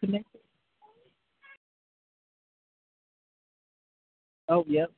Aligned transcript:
Connected? 0.00 0.40
Oh, 4.48 4.64
yep. 4.68 4.92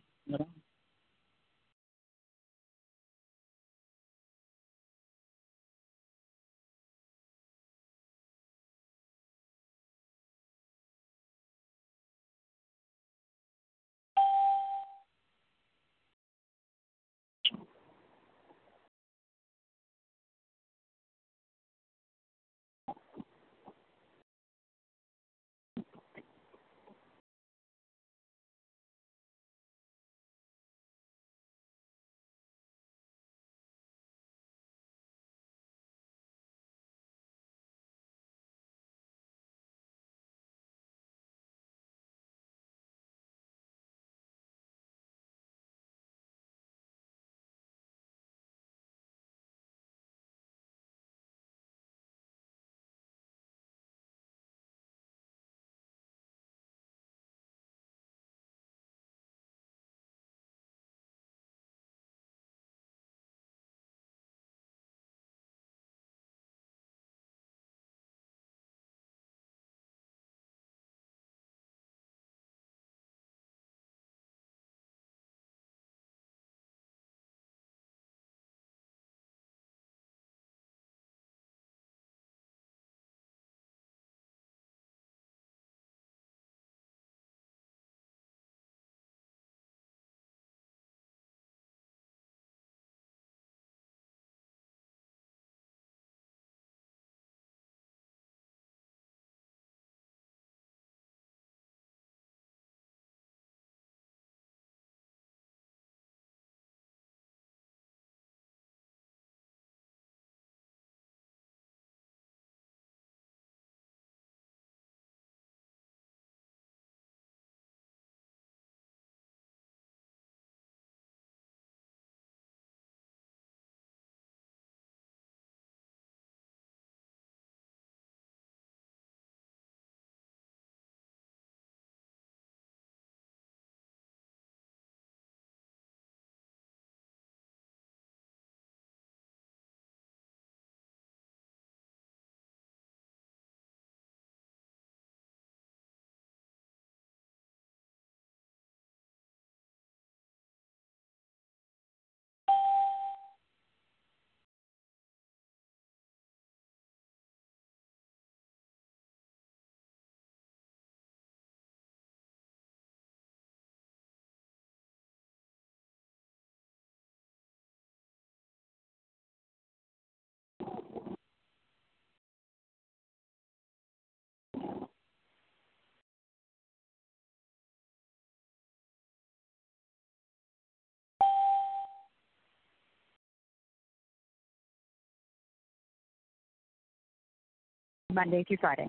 Monday 188.15 188.45
through 188.47 188.59
Friday. 188.61 188.89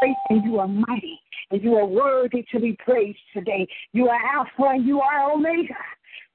Great 0.00 0.16
and 0.30 0.44
you 0.44 0.58
are 0.58 0.68
mighty 0.68 1.20
and 1.50 1.62
you 1.62 1.74
are 1.76 1.86
worthy 1.86 2.44
to 2.52 2.60
be 2.60 2.76
praised 2.84 3.18
today. 3.34 3.68
You 3.92 4.08
are 4.08 4.20
Alpha 4.36 4.74
and 4.74 4.86
you 4.86 5.00
are 5.00 5.32
Omega. 5.32 5.74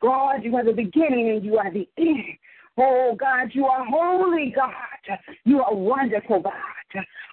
God, 0.01 0.43
you 0.43 0.55
are 0.55 0.63
the 0.63 0.73
beginning 0.73 1.31
and 1.31 1.43
you 1.43 1.57
are 1.57 1.71
the 1.71 1.87
end. 1.97 2.37
Oh 2.77 3.15
God, 3.17 3.49
you 3.53 3.65
are 3.65 3.85
holy 3.85 4.53
God. 4.55 5.19
You 5.45 5.61
are 5.61 5.73
wonderful 5.73 6.41
God. 6.41 6.53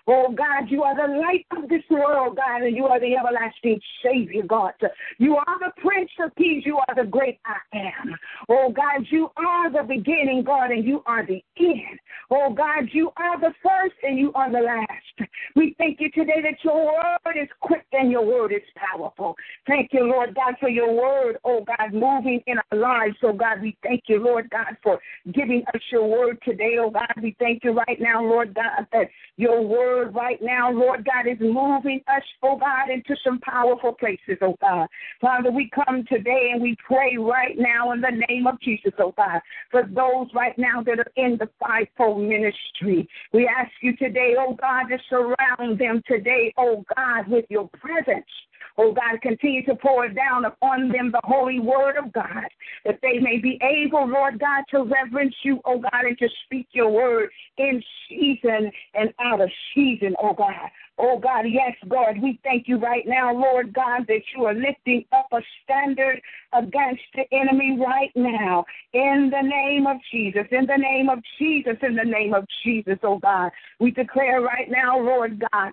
Oh 0.06 0.34
God, 0.36 0.68
you 0.68 0.82
are 0.82 0.96
the 0.96 1.14
light 1.20 1.46
of 1.56 1.68
this 1.68 1.82
world, 1.88 2.36
God, 2.36 2.62
and 2.62 2.76
you 2.76 2.86
are 2.86 2.98
the 2.98 3.14
everlasting 3.16 3.80
Savior, 4.02 4.42
God. 4.42 4.72
You 5.18 5.36
are 5.36 5.58
the 5.60 5.72
Prince 5.80 6.10
of 6.20 6.34
Peace. 6.34 6.64
You 6.66 6.78
are 6.78 6.94
the 6.96 7.08
great 7.08 7.38
I 7.46 7.76
am. 7.76 8.16
Oh 8.48 8.72
God, 8.72 9.06
you 9.10 9.30
are 9.36 9.70
the 9.70 9.86
beginning, 9.86 10.42
God, 10.44 10.70
and 10.70 10.84
you 10.84 11.02
are 11.06 11.24
the 11.24 11.42
end. 11.58 11.98
Oh 12.30 12.52
God, 12.52 12.88
you 12.92 13.12
are 13.16 13.38
the 13.40 13.54
first 13.62 13.94
and 14.02 14.18
you 14.18 14.32
are 14.34 14.50
the 14.50 14.60
last. 14.60 15.30
We 15.54 15.74
thank 15.78 16.00
you 16.00 16.10
today 16.10 16.40
that 16.42 16.64
your 16.64 16.86
word 16.86 17.36
is 17.40 17.48
quick 17.60 17.84
and 17.92 18.10
your 18.10 18.24
word 18.24 18.52
is 18.52 18.62
powerful. 18.74 19.36
Thank 19.66 19.90
you, 19.92 20.04
Lord 20.04 20.34
God, 20.34 20.54
for 20.58 20.68
your 20.68 20.92
word, 20.92 21.38
oh 21.44 21.64
God, 21.64 21.92
moving 21.92 22.40
in 22.46 22.56
our 22.72 22.78
lives. 22.78 23.16
Oh 23.22 23.32
God, 23.32 23.60
we 23.62 23.76
thank 23.82 24.04
you, 24.08 24.22
Lord 24.22 24.50
God, 24.50 24.76
for 24.82 24.98
giving 25.32 25.62
us 25.74 25.80
your 25.90 26.08
word 26.08 26.38
today. 26.44 26.76
Oh 26.80 26.90
God, 26.90 27.12
we 27.22 27.36
thank 27.38 27.62
you 27.64 27.72
right 27.72 28.00
now, 28.00 28.22
Lord 28.22 28.54
God, 28.54 28.86
that 28.92 29.08
your 29.42 29.60
word 29.60 30.14
right 30.14 30.38
now, 30.40 30.70
Lord 30.70 31.04
God, 31.04 31.28
is 31.28 31.38
moving 31.40 32.00
us, 32.06 32.22
oh 32.44 32.56
God, 32.56 32.90
into 32.90 33.16
some 33.24 33.40
powerful 33.40 33.92
places, 33.92 34.38
oh 34.40 34.56
God. 34.60 34.86
Father, 35.20 35.50
we 35.50 35.68
come 35.74 36.04
today 36.08 36.50
and 36.52 36.62
we 36.62 36.76
pray 36.86 37.16
right 37.18 37.58
now 37.58 37.90
in 37.90 38.00
the 38.00 38.22
name 38.28 38.46
of 38.46 38.60
Jesus, 38.60 38.92
oh 39.00 39.12
God, 39.16 39.40
for 39.72 39.82
those 39.82 40.28
right 40.32 40.56
now 40.56 40.80
that 40.84 41.00
are 41.00 41.12
in 41.16 41.36
the 41.38 41.48
fivefold 41.58 42.22
ministry. 42.22 43.08
We 43.32 43.48
ask 43.48 43.72
you 43.82 43.96
today, 43.96 44.34
oh 44.38 44.54
God, 44.54 44.84
to 44.84 44.98
surround 45.10 45.80
them 45.80 46.02
today, 46.06 46.54
oh 46.56 46.84
God, 46.96 47.26
with 47.28 47.44
your 47.48 47.68
presence. 47.68 48.26
Oh 48.78 48.92
God, 48.92 49.20
continue 49.20 49.64
to 49.66 49.74
pour 49.74 50.08
down 50.08 50.44
upon 50.44 50.88
them 50.88 51.10
the 51.12 51.20
holy 51.24 51.60
word 51.60 51.96
of 51.96 52.12
God, 52.12 52.46
that 52.84 52.98
they 53.02 53.18
may 53.18 53.38
be 53.38 53.60
able, 53.62 54.08
Lord 54.08 54.38
God, 54.38 54.64
to 54.70 54.84
reverence 54.84 55.34
you, 55.42 55.60
oh 55.64 55.78
God, 55.78 56.04
and 56.04 56.18
to 56.18 56.28
speak 56.44 56.68
your 56.72 56.90
word 56.90 57.30
in 57.58 57.82
season 58.08 58.70
and 58.94 59.12
out 59.20 59.40
of 59.40 59.50
season, 59.74 60.14
oh 60.22 60.34
God. 60.34 60.70
Oh 60.98 61.18
God, 61.18 61.46
yes, 61.48 61.74
God, 61.88 62.20
we 62.22 62.38
thank 62.44 62.68
you 62.68 62.76
right 62.76 63.04
now, 63.06 63.32
Lord 63.34 63.72
God, 63.72 64.06
that 64.08 64.20
you 64.36 64.44
are 64.44 64.54
lifting 64.54 65.04
up 65.12 65.26
a 65.32 65.40
standard 65.64 66.20
against 66.52 67.02
the 67.14 67.24
enemy 67.32 67.78
right 67.80 68.12
now. 68.14 68.64
In 68.92 69.30
the 69.32 69.42
name 69.42 69.86
of 69.86 69.96
Jesus, 70.10 70.46
in 70.50 70.66
the 70.66 70.76
name 70.76 71.08
of 71.08 71.18
Jesus, 71.38 71.76
in 71.82 71.96
the 71.96 72.04
name 72.04 72.34
of 72.34 72.44
Jesus, 72.62 72.98
oh 73.02 73.18
God. 73.18 73.50
We 73.80 73.90
declare 73.90 74.42
right 74.42 74.70
now, 74.70 74.98
Lord 74.98 75.42
God, 75.52 75.72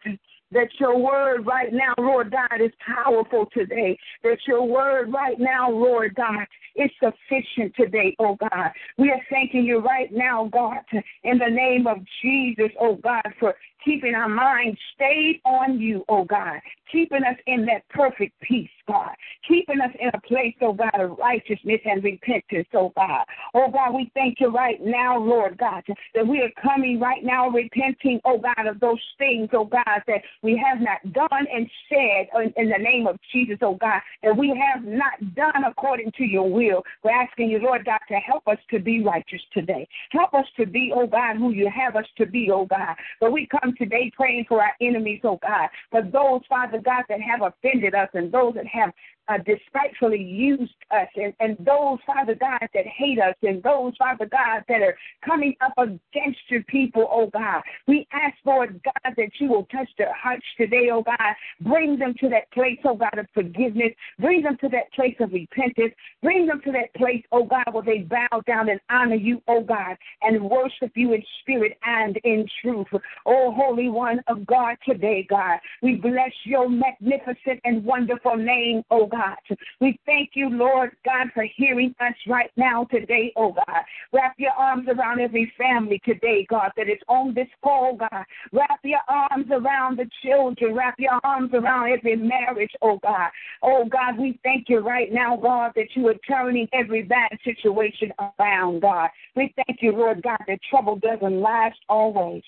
that 0.52 0.70
your 0.80 0.98
word 0.98 1.46
right 1.46 1.72
now, 1.72 1.94
Lord 1.98 2.32
God, 2.32 2.62
is 2.62 2.72
powerful 2.86 3.48
today. 3.54 3.98
That 4.24 4.38
your 4.48 4.64
word 4.64 5.12
right 5.14 5.40
now, 5.40 5.70
Lord 5.70 6.16
God, 6.16 6.46
is 6.76 6.90
sufficient 7.00 7.76
today, 7.76 8.16
oh 8.20 8.36
God. 8.36 8.72
We 8.98 9.12
are 9.12 9.22
thanking 9.30 9.64
you 9.64 9.80
right 9.80 10.12
now, 10.12 10.50
God, 10.52 10.80
in 11.24 11.38
the 11.38 11.50
name 11.50 11.88
of 11.88 11.98
Jesus, 12.22 12.72
oh 12.80 12.96
God, 12.96 13.24
for 13.40 13.56
keeping 13.84 14.16
our 14.16 14.30
mind 14.30 14.78
stayed 14.96 15.42
on 15.46 15.80
you, 15.80 16.04
oh 16.10 16.24
God, 16.24 16.60
keeping 16.92 17.24
us 17.24 17.38
in 17.48 17.66
that 17.66 17.88
perfect 17.90 18.40
peace, 18.42 18.70
God, 18.88 19.12
keeping 19.48 19.80
us 19.82 19.92
in 20.00 20.10
a 20.14 20.22
place, 20.22 20.56
oh 20.62 20.74
God, 20.74 21.00
of 21.00 21.18
righteousness 21.18 21.80
and 21.86 22.04
repentance, 22.04 22.68
oh 22.74 22.92
God. 22.96 23.26
Oh 23.54 23.70
God, 23.72 23.94
we 23.94 24.12
thank 24.14 24.40
you 24.40 24.50
right 24.50 24.80
now, 24.82 25.18
Lord 25.18 25.58
God, 25.58 25.84
that 26.16 26.28
we 26.28 26.42
are 26.42 26.52
coming 26.62 27.00
right 27.00 27.24
now 27.24 27.50
repenting, 27.50 28.20
oh 28.26 28.40
God, 28.40 28.68
of 28.68 28.80
those 28.80 29.02
things, 29.18 29.50
oh 29.54 29.66
God, 29.66 30.02
that 30.08 30.22
we 30.42 30.62
have 30.64 30.82
not 30.82 31.14
done 31.14 31.46
and 31.54 31.70
said 31.90 32.28
in 32.58 32.70
the 32.70 32.78
name 32.78 33.08
of 33.08 33.18
Jesus, 33.32 33.58
oh 33.62 33.76
God, 33.76 34.02
that 34.24 34.36
we 34.36 34.50
have 34.50 34.84
not 34.84 35.36
done 35.36 35.64
according 35.68 36.12
to 36.18 36.24
your 36.24 36.50
will. 36.50 36.84
We're 37.04 37.12
asking 37.12 37.50
you, 37.50 37.60
Lord 37.60 37.86
God, 37.86 38.00
to 38.10 38.16
help 38.16 38.48
us 38.48 38.58
to 38.72 38.80
be 38.80 39.04
righteous 39.04 39.42
today. 39.54 39.88
Help 40.12 40.34
us 40.34 40.46
to 40.58 40.66
be, 40.66 40.92
oh 40.96 41.08
God, 41.08 41.38
who 41.38 41.52
you 41.52 41.70
have 41.70 41.96
us 41.96 42.06
to 42.18 42.26
be, 42.26 42.50
oh 42.52 42.66
God. 42.66 42.96
But 43.20 43.32
we 43.32 43.48
come 43.48 43.69
today 43.76 44.12
praying 44.16 44.46
for 44.48 44.62
our 44.62 44.74
enemies, 44.82 45.22
oh 45.24 45.40
God, 45.42 45.70
for 45.92 46.02
those, 46.02 46.42
Father 46.48 46.80
God, 46.80 47.04
that 47.10 47.22
have 47.22 47.42
offended 47.42 47.96
us 47.96 48.10
and 48.14 48.32
those 48.32 48.54
that 48.56 48.68
have 48.68 48.92
uh, 49.30 49.38
despitefully 49.46 50.22
used 50.22 50.74
us, 50.92 51.08
and, 51.16 51.34
and 51.40 51.56
those, 51.60 52.00
Father 52.06 52.34
God, 52.34 52.68
that 52.74 52.86
hate 52.88 53.20
us, 53.20 53.36
and 53.44 53.62
those, 53.62 53.94
Father 53.98 54.26
God, 54.26 54.64
that 54.68 54.82
are 54.82 54.98
coming 55.24 55.56
up 55.62 55.74
against 55.78 56.40
your 56.48 56.64
people, 56.64 57.08
oh 57.12 57.30
God. 57.32 57.62
We 57.88 58.08
ask, 58.12 58.36
Lord 58.44 58.82
God, 58.84 59.14
that 59.16 59.30
you 59.40 59.50
will 59.50 59.66
touch 59.66 59.90
their 59.98 60.14
hearts 60.14 60.46
today, 60.58 60.90
oh 60.92 61.04
God. 61.04 61.36
Bring 61.62 62.00
them 62.00 62.16
to 62.22 62.30
that 62.30 62.52
place, 62.52 62.80
oh 62.86 62.96
God, 62.96 63.20
of 63.20 63.28
forgiveness. 63.34 63.94
Bring 64.20 64.42
them 64.42 64.58
to 64.62 64.70
that 64.70 64.92
place 64.94 65.16
of 65.20 65.32
repentance. 65.32 65.94
Bring 66.24 66.48
them 66.48 66.62
to 66.66 66.72
that 66.72 66.94
place, 66.96 67.24
oh 67.32 67.46
God, 67.46 67.72
where 67.72 67.84
they 67.84 68.00
bow 68.00 68.42
down 68.48 68.70
and 68.70 68.80
honor 68.90 69.16
you, 69.16 69.44
oh 69.48 69.62
God, 69.62 69.96
and 70.24 70.50
worship 70.50 70.92
you 70.96 71.14
in 71.14 71.24
spirit 71.42 71.78
and 71.86 72.18
in 72.24 72.48
truth. 72.64 72.88
Oh, 73.28 73.54
Holy 73.60 73.90
One 73.90 74.22
of 74.28 74.46
God, 74.46 74.78
today, 74.88 75.28
God, 75.30 75.60
we 75.82 75.96
bless 75.96 76.32
your 76.46 76.70
magnificent 76.70 77.60
and 77.66 77.84
wonderful 77.84 78.38
name, 78.38 78.84
oh 78.90 79.06
God. 79.06 79.36
We 79.82 80.00
thank 80.06 80.30
you, 80.34 80.50
Lord 80.50 80.92
God, 81.04 81.28
for 81.34 81.46
hearing 81.58 81.94
us 82.00 82.14
right 82.26 82.52
now 82.56 82.86
today, 82.90 83.34
oh 83.36 83.52
God. 83.52 83.82
Wrap 84.14 84.36
your 84.38 84.54
arms 84.54 84.88
around 84.88 85.20
every 85.20 85.52
family 85.58 86.02
today, 86.06 86.48
God, 86.50 86.72
that 86.78 86.88
is 86.88 87.00
on 87.10 87.34
this 87.34 87.50
call, 87.62 87.98
God. 87.98 88.24
Wrap 88.54 88.80
your 88.86 89.02
arms 89.10 89.48
around 89.52 90.00
the 90.00 90.10
children. 90.24 90.74
Wrap 90.74 90.96
your 90.98 91.20
arms 91.26 91.52
around 91.54 91.92
every 91.92 92.16
marriage, 92.16 92.72
oh 92.82 92.98
God. 93.04 93.30
Oh 93.62 93.84
God, 93.84 94.18
we 94.18 94.40
thank 94.42 94.70
you 94.70 94.80
right 94.80 95.12
now, 95.12 95.36
God, 95.36 95.74
that 95.76 95.88
you 95.96 96.08
are 96.08 96.16
turning 96.26 96.70
every 96.72 97.04
bad 97.04 97.38
situation 97.44 98.14
around, 98.40 98.84
God. 98.84 99.10
We 99.36 99.54
thank 99.58 99.82
you, 99.82 99.92
Lord 99.92 100.24
God, 100.24 100.40
that 100.48 100.60
trouble 100.70 100.96
doesn't 100.96 101.42
last 101.42 101.80
always. 101.90 102.44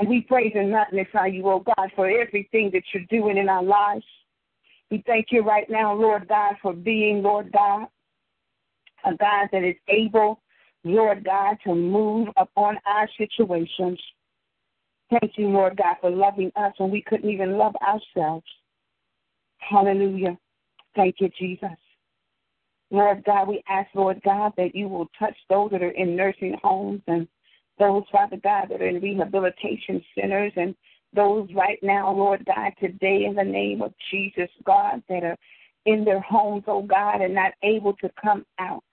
And 0.00 0.08
we 0.08 0.22
praise 0.22 0.52
and 0.54 0.70
magnify 0.70 1.26
you, 1.26 1.46
oh 1.46 1.62
God, 1.76 1.90
for 1.94 2.08
everything 2.08 2.70
that 2.72 2.82
you're 2.92 3.04
doing 3.10 3.36
in 3.36 3.50
our 3.50 3.62
lives. 3.62 4.04
We 4.90 5.04
thank 5.06 5.26
you 5.30 5.42
right 5.42 5.68
now, 5.68 5.92
Lord 5.94 6.26
God, 6.26 6.54
for 6.62 6.72
being, 6.72 7.22
Lord 7.22 7.52
God, 7.52 7.86
a 9.04 9.10
God 9.10 9.48
that 9.52 9.62
is 9.62 9.76
able, 9.88 10.40
Lord 10.84 11.22
God, 11.22 11.58
to 11.64 11.74
move 11.74 12.28
upon 12.38 12.78
our 12.86 13.10
situations. 13.18 14.00
Thank 15.10 15.32
you, 15.36 15.48
Lord 15.48 15.76
God, 15.76 15.96
for 16.00 16.10
loving 16.10 16.50
us 16.56 16.72
when 16.78 16.90
we 16.90 17.02
couldn't 17.02 17.28
even 17.28 17.58
love 17.58 17.74
ourselves. 17.76 18.46
Hallelujah. 19.58 20.38
Thank 20.96 21.16
you, 21.18 21.28
Jesus. 21.38 21.68
Lord 22.90 23.22
God, 23.24 23.48
we 23.48 23.62
ask, 23.68 23.90
Lord 23.94 24.22
God, 24.24 24.54
that 24.56 24.74
you 24.74 24.88
will 24.88 25.10
touch 25.18 25.36
those 25.50 25.70
that 25.72 25.82
are 25.82 25.90
in 25.90 26.16
nursing 26.16 26.56
homes 26.62 27.02
and 27.06 27.28
those, 27.80 28.04
Father 28.12 28.36
God, 28.36 28.66
that 28.70 28.80
are 28.80 28.86
in 28.86 29.00
rehabilitation 29.00 30.04
centers 30.14 30.52
and 30.54 30.76
those 31.12 31.48
right 31.54 31.78
now, 31.82 32.12
Lord 32.12 32.44
God, 32.46 32.72
today 32.78 33.24
in 33.24 33.34
the 33.34 33.42
name 33.42 33.82
of 33.82 33.92
Jesus, 34.12 34.48
God, 34.64 35.02
that 35.08 35.24
are 35.24 35.36
in 35.86 36.04
their 36.04 36.20
homes, 36.20 36.62
oh 36.68 36.82
God, 36.82 37.20
and 37.20 37.34
not 37.34 37.52
able 37.64 37.94
to 37.94 38.10
come 38.22 38.44
out. 38.60 38.84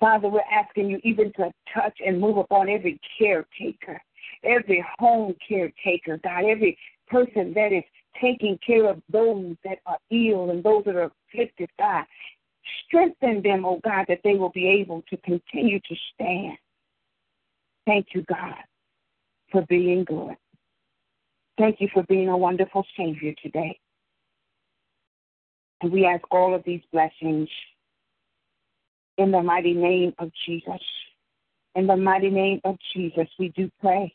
Father, 0.00 0.28
we're 0.28 0.40
asking 0.50 0.88
you 0.88 1.00
even 1.04 1.32
to 1.34 1.52
touch 1.74 1.98
and 2.04 2.20
move 2.20 2.38
upon 2.38 2.70
every 2.70 2.98
caretaker, 3.18 4.00
every 4.44 4.84
home 4.98 5.34
caretaker, 5.46 6.18
God, 6.24 6.44
every 6.44 6.78
person 7.08 7.52
that 7.54 7.72
is 7.72 7.84
taking 8.20 8.58
care 8.66 8.88
of 8.88 9.02
those 9.10 9.54
that 9.64 9.78
are 9.84 9.98
ill 10.10 10.50
and 10.50 10.62
those 10.62 10.84
that 10.86 10.96
are 10.96 11.10
afflicted, 11.28 11.68
God. 11.78 12.04
Strengthen 12.86 13.42
them, 13.42 13.64
oh 13.64 13.80
God, 13.84 14.06
that 14.08 14.20
they 14.22 14.34
will 14.34 14.50
be 14.50 14.68
able 14.68 15.02
to 15.10 15.16
continue 15.18 15.80
to 15.80 15.96
stand. 16.14 16.56
Thank 17.86 18.08
you, 18.14 18.22
God, 18.22 18.54
for 19.50 19.62
being 19.68 20.04
good. 20.04 20.36
Thank 21.58 21.80
you 21.80 21.88
for 21.92 22.02
being 22.04 22.28
a 22.28 22.36
wonderful 22.36 22.84
Savior 22.96 23.34
today. 23.42 23.78
And 25.80 25.92
we 25.92 26.06
ask 26.06 26.22
all 26.30 26.54
of 26.54 26.62
these 26.64 26.82
blessings 26.92 27.48
in 29.18 29.30
the 29.30 29.42
mighty 29.42 29.74
name 29.74 30.14
of 30.18 30.30
Jesus. 30.46 30.80
In 31.74 31.86
the 31.86 31.96
mighty 31.96 32.30
name 32.30 32.60
of 32.64 32.76
Jesus, 32.94 33.28
we 33.38 33.48
do 33.50 33.70
pray. 33.80 34.14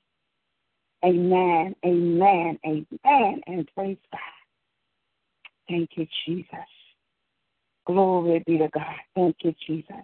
Amen, 1.06 1.76
amen, 1.86 2.60
amen, 2.66 3.42
and 3.48 3.70
praise 3.76 3.98
God. 4.12 4.20
Thank 5.70 5.92
you, 5.96 6.08
Jesus. 6.26 6.48
Glory 7.86 8.44
be 8.46 8.58
to 8.58 8.70
God. 8.74 8.96
Thank 9.16 9.38
you, 9.42 9.54
Jesus. 9.66 9.96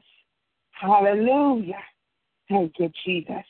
Hallelujah. 0.72 1.82
Thank 2.50 2.74
you, 2.80 2.92
Jesus. 3.06 3.46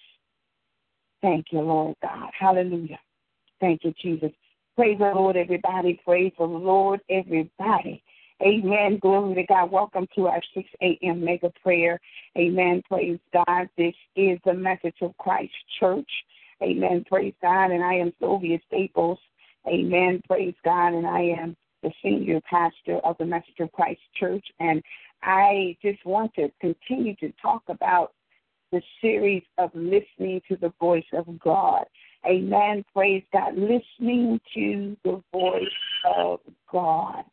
Thank 1.23 1.45
you, 1.51 1.61
Lord 1.61 1.95
God. 2.01 2.29
Hallelujah. 2.37 2.99
Thank 3.61 3.85
you, 3.85 3.93
Jesus. 4.01 4.31
Praise 4.75 4.97
the 4.99 5.05
Lord, 5.15 5.37
everybody. 5.37 5.97
Praise 6.03 6.33
the 6.37 6.43
Lord, 6.43 6.99
everybody. 7.09 8.03
Amen. 8.41 8.99
Glory 9.01 9.35
to 9.35 9.43
God. 9.43 9.71
Welcome 9.71 10.05
to 10.15 10.27
our 10.27 10.41
6 10.53 10.67
a.m. 10.81 11.23
mega 11.23 11.49
prayer. 11.63 11.97
Amen. 12.37 12.83
Praise 12.89 13.19
God. 13.31 13.69
This 13.77 13.93
is 14.17 14.37
the 14.43 14.53
message 14.53 14.97
of 15.01 15.15
Christ 15.17 15.53
Church. 15.79 16.09
Amen. 16.61 17.05
Praise 17.07 17.33
God. 17.41 17.71
And 17.71 17.81
I 17.81 17.93
am 17.93 18.11
Sylvia 18.19 18.59
Staples. 18.67 19.19
Amen. 19.65 20.21
Praise 20.27 20.55
God. 20.65 20.89
And 20.93 21.07
I 21.07 21.21
am 21.39 21.55
the 21.83 21.91
senior 22.03 22.41
pastor 22.49 22.97
of 23.05 23.15
the 23.17 23.25
Message 23.25 23.61
of 23.61 23.71
Christ 23.71 24.01
Church. 24.19 24.45
And 24.59 24.83
I 25.21 25.77
just 25.81 26.05
want 26.05 26.33
to 26.35 26.51
continue 26.59 27.15
to 27.17 27.31
talk 27.41 27.63
about 27.69 28.11
the 28.73 28.81
series 29.01 29.43
of 29.59 29.69
listening 29.75 30.41
to 30.49 30.57
the 30.57 30.73
voice 30.79 31.05
of 31.13 31.39
God. 31.39 31.85
Amen. 32.25 32.83
Praise 32.91 33.23
God. 33.31 33.53
Listening 33.55 34.41
to 34.55 34.97
the 35.03 35.21
voice 35.31 35.63
of 36.17 36.39
God. 36.71 37.23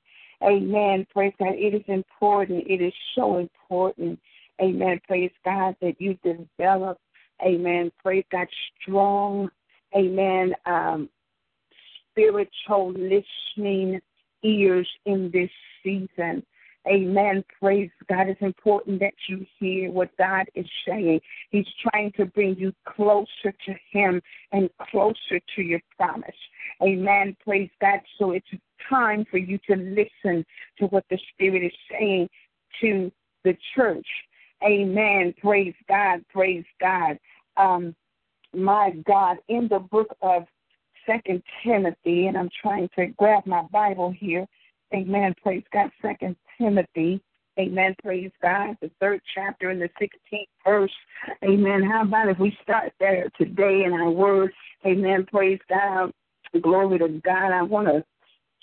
Amen. 0.42 1.06
Praise 1.11 1.32
God. 1.38 1.54
It 1.54 1.75
is 1.75 1.85
important. 1.88 2.64
It 2.66 2.82
is 2.82 2.92
so 3.14 3.38
important. 3.38 4.20
Amen. 4.61 5.00
Praise 5.06 5.30
God 5.42 5.76
that 5.80 5.99
you 5.99 6.18
develop. 6.23 6.99
Amen. 7.42 7.90
Praise 8.02 8.25
God. 8.30 8.47
Strong. 8.82 9.49
Amen. 9.97 10.54
Um, 10.66 11.09
spiritual 12.11 12.92
listening 12.92 13.99
ears 14.42 14.88
in 15.06 15.30
this 15.32 15.50
season. 15.82 16.44
Amen. 16.87 17.44
Praise 17.60 17.90
God. 18.08 18.28
It's 18.28 18.40
important 18.40 19.00
that 19.00 19.12
you 19.28 19.44
hear 19.58 19.90
what 19.90 20.16
God 20.16 20.46
is 20.54 20.66
saying. 20.88 21.20
He's 21.50 21.66
trying 21.82 22.12
to 22.12 22.25
bring 22.25 22.56
you 22.56 22.72
closer 22.87 23.52
to 23.66 23.75
Him 23.92 24.22
and 24.52 24.70
closer 24.90 25.40
to 25.56 25.62
your 25.62 25.80
promise. 25.96 26.30
Amen. 26.82 27.37
Praise 27.44 27.70
God. 27.80 28.00
So 28.18 28.32
it's 28.32 28.46
time 28.88 29.26
for 29.30 29.37
you 29.37 29.58
to 29.68 29.76
listen 29.76 30.44
to 30.78 30.87
what 30.87 31.04
the 31.10 31.18
Spirit 31.32 31.64
is 31.64 31.72
saying 31.90 32.28
to 32.80 33.12
the 33.44 33.56
church. 33.75 34.06
Amen. 34.64 35.34
Praise 35.40 35.75
God. 35.88 36.25
Praise 36.32 36.64
God. 36.80 37.18
Um, 37.56 37.94
my 38.54 38.90
God, 39.06 39.37
in 39.49 39.68
the 39.68 39.78
book 39.78 40.16
of 40.22 40.44
Second 41.06 41.42
Timothy, 41.62 42.26
and 42.26 42.37
I'm 42.37 42.50
trying 42.62 42.88
to 42.96 43.06
grab 43.18 43.46
my 43.46 43.62
Bible 43.70 44.10
here. 44.10 44.46
Amen. 44.94 45.35
Praise 45.42 45.64
God. 45.73 45.90
Second 46.02 46.37
Timothy. 46.59 47.20
Amen. 47.59 47.94
Praise 48.02 48.30
God. 48.40 48.76
The 48.80 48.90
third 49.00 49.20
chapter 49.35 49.70
and 49.70 49.80
the 49.80 49.90
16th 50.00 50.47
verse. 50.64 50.92
Amen. 51.44 51.82
How 51.82 52.02
about 52.02 52.28
if 52.28 52.38
we 52.38 52.56
start 52.62 52.92
there 52.99 53.28
today 53.37 53.85
in 53.85 53.92
our 53.92 54.11
word? 54.11 54.52
Amen. 54.87 55.26
Praise 55.30 55.59
God. 55.68 56.12
Glory 56.61 56.99
to 56.99 57.09
God. 57.25 57.52
I 57.52 57.62
want 57.62 57.88
to 57.88 58.04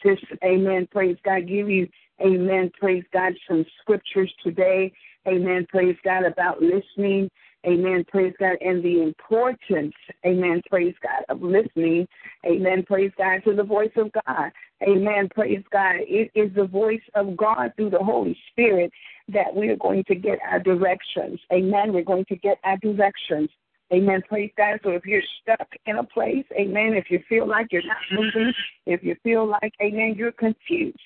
just, 0.03 0.25
amen. 0.43 0.88
Praise 0.91 1.17
God. 1.24 1.48
Give 1.48 1.69
you, 1.69 1.88
amen. 2.22 2.72
Praise 2.79 3.03
God. 3.13 3.34
Some 3.48 3.65
scriptures 3.81 4.31
today. 4.43 4.91
Amen. 5.27 5.67
Praise 5.69 5.98
God 6.03 6.24
about 6.24 6.62
listening. 6.62 7.29
Amen. 7.66 8.06
Praise 8.08 8.34
God. 8.40 8.58
And 8.62 8.84
the 8.84 9.02
importance, 9.02 9.94
amen. 10.26 10.62
Praise 10.70 10.96
God, 11.02 11.24
of 11.30 11.42
listening. 11.42 12.08
Amen. 12.46 12.84
Praise 12.84 13.12
God 13.18 13.42
to 13.46 13.56
the 13.56 13.64
voice 13.64 13.92
of 13.98 14.12
God. 14.26 14.52
Amen. 14.84 15.28
Praise 15.34 15.64
God. 15.72 15.96
It 16.00 16.32
is 16.36 16.54
the 16.56 16.66
voice 16.66 17.02
of 17.16 17.36
God 17.36 17.74
through 17.76 17.90
the 17.90 17.98
Holy 17.98 18.38
Spirit 18.52 18.92
that 19.30 19.54
we 19.54 19.70
are 19.70 19.76
going 19.76 20.04
to 20.06 20.16
get 20.16 20.40
our 20.50 20.60
directions. 20.60 21.40
Amen. 21.52 21.94
We're 21.94 22.04
going 22.04 22.26
to 22.26 22.36
get 22.36 22.58
our 22.64 22.78
directions. 22.78 23.50
Amen. 23.92 24.22
Praise 24.28 24.52
God. 24.58 24.80
So 24.84 24.90
if 24.92 25.06
you're 25.06 25.22
stuck 25.42 25.68
in 25.86 25.98
a 25.98 26.04
place, 26.04 26.46
amen, 26.52 26.94
if 26.94 27.10
you 27.10 27.20
feel 27.30 27.48
like 27.48 27.68
you're 27.72 27.86
not 27.86 27.98
moving, 28.12 28.54
if 28.86 29.02
you 29.02 29.16
feel 29.24 29.48
like, 29.48 29.74
amen, 29.82 30.16
you're 30.18 30.34
confused, 30.34 31.00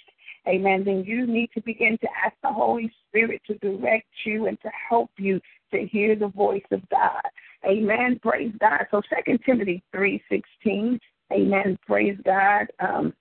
amen, 0.47 0.83
then 0.83 1.03
you 1.05 1.27
need 1.27 1.51
to 1.53 1.61
begin 1.61 1.97
to 2.01 2.07
ask 2.25 2.35
the 2.41 2.51
Holy 2.51 2.91
Spirit 3.07 3.41
to 3.45 3.53
direct 3.59 4.07
you 4.25 4.47
and 4.47 4.59
to 4.61 4.69
help 4.89 5.11
you 5.17 5.39
to 5.71 5.85
hear 5.87 6.15
the 6.15 6.27
voice 6.27 6.63
of 6.71 6.81
God. 6.89 7.21
Amen. 7.65 8.19
Praise 8.21 8.53
God. 8.59 8.85
So 8.91 9.01
Second 9.13 9.39
Timothy 9.45 9.83
three 9.91 10.23
sixteen. 10.29 10.99
Amen. 11.31 11.77
Praise 11.87 12.17
God. 12.25 12.67
Um. 12.79 13.13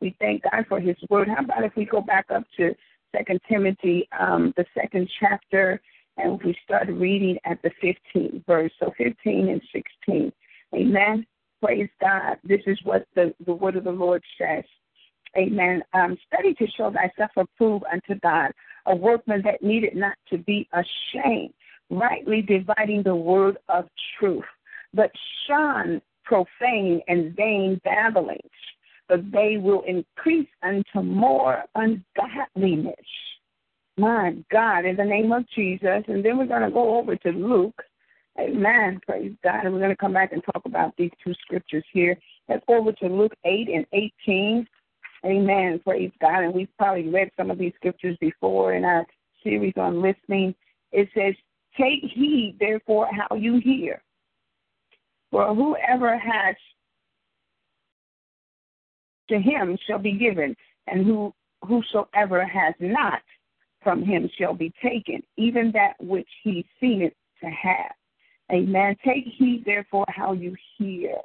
We 0.00 0.16
thank 0.18 0.42
God 0.42 0.64
for 0.68 0.80
His 0.80 0.96
word. 1.08 1.28
How 1.28 1.44
about 1.44 1.64
if 1.64 1.76
we 1.76 1.84
go 1.84 2.00
back 2.00 2.26
up 2.34 2.44
to 2.56 2.74
Second 3.14 3.40
Timothy, 3.48 4.08
um, 4.18 4.52
the 4.56 4.64
second 4.74 5.08
chapter, 5.20 5.80
and 6.16 6.42
we 6.42 6.56
start 6.64 6.88
reading 6.88 7.38
at 7.44 7.60
the 7.62 7.70
15th 7.82 8.44
verse. 8.46 8.72
So 8.80 8.92
15 8.96 9.48
and 9.48 9.62
16. 9.72 10.32
Amen. 10.74 11.26
Praise 11.62 11.88
God. 12.00 12.38
This 12.44 12.60
is 12.66 12.78
what 12.84 13.06
the, 13.14 13.34
the 13.46 13.52
word 13.52 13.76
of 13.76 13.84
the 13.84 13.92
Lord 13.92 14.22
says. 14.38 14.64
Amen. 15.36 15.82
Um, 15.92 16.16
study 16.32 16.54
to 16.54 16.66
show 16.76 16.92
thyself 16.92 17.30
approved 17.36 17.84
unto 17.92 18.18
God, 18.20 18.52
a 18.86 18.94
workman 18.94 19.42
that 19.44 19.62
needed 19.62 19.96
not 19.96 20.16
to 20.30 20.38
be 20.38 20.68
ashamed, 20.72 21.54
rightly 21.90 22.42
dividing 22.42 23.02
the 23.02 23.14
word 23.14 23.58
of 23.68 23.86
truth. 24.18 24.44
But 24.94 25.10
shun 25.46 26.00
profane 26.24 27.00
and 27.08 27.34
vain 27.36 27.80
babblings, 27.84 28.40
but 29.08 29.30
they 29.32 29.56
will 29.56 29.82
increase 29.82 30.48
unto 30.62 31.02
more 31.02 31.64
ungodliness. 31.74 32.94
My 33.96 34.34
God, 34.50 34.86
in 34.86 34.96
the 34.96 35.04
name 35.04 35.32
of 35.32 35.44
Jesus. 35.54 36.04
And 36.08 36.24
then 36.24 36.38
we're 36.38 36.46
going 36.46 36.62
to 36.62 36.70
go 36.70 36.98
over 36.98 37.16
to 37.16 37.30
Luke. 37.30 37.82
Amen. 38.38 39.00
Praise 39.06 39.34
God. 39.44 39.64
And 39.64 39.74
we're 39.74 39.80
going 39.80 39.90
to 39.90 39.96
come 39.96 40.14
back 40.14 40.32
and 40.32 40.42
talk 40.42 40.62
about 40.64 40.96
these 40.96 41.10
two 41.22 41.34
scriptures 41.42 41.84
here. 41.92 42.16
Let's 42.48 42.64
go 42.66 42.78
over 42.78 42.92
to 42.92 43.06
Luke 43.08 43.34
8 43.44 43.68
and 43.68 43.86
18. 43.92 44.66
Amen. 45.24 45.80
Praise 45.84 46.12
God. 46.20 46.44
And 46.44 46.54
we've 46.54 46.68
probably 46.78 47.08
read 47.08 47.30
some 47.36 47.50
of 47.50 47.58
these 47.58 47.72
scriptures 47.76 48.16
before 48.20 48.74
in 48.74 48.84
our 48.84 49.06
series 49.42 49.74
on 49.76 50.02
listening. 50.02 50.54
It 50.92 51.08
says, 51.14 51.34
Take 51.78 52.02
heed, 52.12 52.56
therefore, 52.58 53.08
how 53.12 53.36
you 53.36 53.60
hear. 53.62 54.02
For 55.30 55.54
whoever 55.54 56.18
has 56.18 56.56
to 59.28 59.38
him 59.38 59.78
shall 59.86 59.98
be 59.98 60.12
given, 60.12 60.56
and 60.88 61.06
who 61.06 61.32
whosoever 61.62 62.44
has 62.44 62.74
not 62.80 63.22
from 63.82 64.02
him 64.02 64.28
shall 64.38 64.54
be 64.54 64.72
taken, 64.82 65.22
even 65.36 65.70
that 65.72 65.94
which 66.00 66.28
he 66.42 66.66
seemeth 66.80 67.12
to 67.42 67.46
have. 67.50 67.92
Amen. 68.52 68.96
Take 69.04 69.24
heed, 69.38 69.62
therefore, 69.64 70.06
how 70.08 70.32
you 70.32 70.56
hear. 70.76 71.16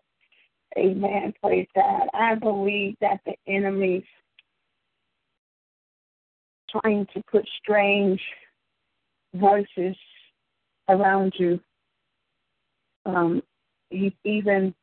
Amen. 0.77 1.34
Praise 1.41 1.67
God. 1.74 2.08
I 2.13 2.36
believe 2.36 2.96
that 3.01 3.22
the 3.25 3.36
enemy's 3.48 4.03
trying 6.70 7.08
to 7.13 7.24
put 7.32 7.48
strange 7.62 8.20
voices 9.34 9.96
around 10.89 11.34
you. 11.38 11.60
Um, 13.05 13.41
he's 13.89 14.12
even 14.24 14.74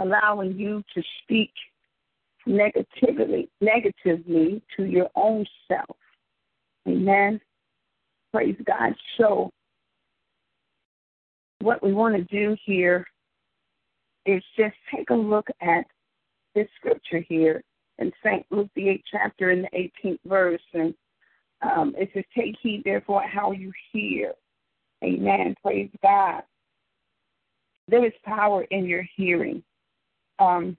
allowing 0.00 0.58
you 0.58 0.82
to 0.94 1.02
speak 1.22 1.52
negatively 2.46 3.48
negatively 3.60 4.62
to 4.76 4.84
your 4.84 5.08
own 5.14 5.44
self. 5.68 5.96
Amen. 6.88 7.40
Praise 8.32 8.56
God. 8.66 8.94
So 9.18 9.50
what 11.60 11.82
we 11.82 11.92
want 11.92 12.16
to 12.16 12.24
do 12.24 12.56
here 12.64 13.06
is 14.30 14.42
just 14.56 14.74
take 14.94 15.10
a 15.10 15.14
look 15.14 15.48
at 15.60 15.84
this 16.54 16.68
scripture 16.76 17.24
here 17.28 17.62
in 17.98 18.12
St. 18.24 18.44
Luke, 18.50 18.70
the 18.74 18.82
8th 18.82 19.02
chapter, 19.10 19.50
in 19.50 19.62
the 19.62 19.90
18th 20.04 20.18
verse. 20.24 20.62
And 20.74 20.94
um, 21.62 21.94
it 21.96 22.10
says, 22.14 22.24
Take 22.36 22.56
heed, 22.62 22.82
therefore, 22.84 23.22
how 23.22 23.52
you 23.52 23.72
hear. 23.92 24.32
Amen. 25.04 25.54
Praise 25.62 25.90
God. 26.02 26.42
There 27.88 28.04
is 28.04 28.12
power 28.24 28.62
in 28.64 28.84
your 28.86 29.04
hearing. 29.16 29.62
Um, 30.38 30.76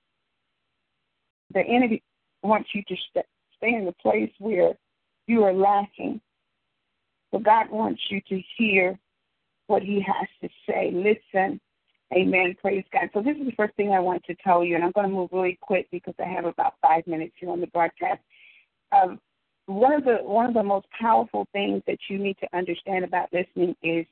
the 1.53 1.61
enemy 1.61 2.01
wants 2.43 2.69
you 2.73 2.83
to 2.87 2.95
st- 3.09 3.25
stay 3.57 3.73
in 3.73 3.85
the 3.85 3.93
place 3.93 4.31
where 4.39 4.73
you 5.27 5.43
are 5.43 5.53
lacking. 5.53 6.21
But 7.31 7.43
God 7.43 7.69
wants 7.69 8.01
you 8.09 8.21
to 8.29 8.41
hear 8.57 8.97
what 9.67 9.81
He 9.81 10.01
has 10.01 10.27
to 10.41 10.49
say. 10.67 10.91
Listen 10.93 11.59
Amen. 12.13 12.55
Praise 12.61 12.83
God. 12.91 13.09
So 13.13 13.21
this 13.21 13.37
is 13.37 13.45
the 13.45 13.53
first 13.53 13.73
thing 13.75 13.91
I 13.91 13.99
want 13.99 14.23
to 14.25 14.35
tell 14.35 14.63
you, 14.65 14.75
and 14.75 14.83
I'm 14.83 14.91
going 14.91 15.07
to 15.07 15.13
move 15.13 15.29
really 15.31 15.57
quick 15.61 15.87
because 15.91 16.13
I 16.19 16.27
have 16.27 16.45
about 16.45 16.73
five 16.81 17.07
minutes 17.07 17.33
here 17.37 17.49
on 17.49 17.61
the 17.61 17.67
broadcast. 17.67 18.19
Um, 18.91 19.19
one 19.67 19.93
of 19.93 20.03
the 20.03 20.17
one 20.17 20.47
of 20.47 20.53
the 20.53 20.63
most 20.63 20.87
powerful 20.99 21.47
things 21.53 21.81
that 21.87 21.97
you 22.09 22.17
need 22.17 22.37
to 22.39 22.57
understand 22.57 23.05
about 23.05 23.29
listening 23.31 23.75
is 23.81 24.05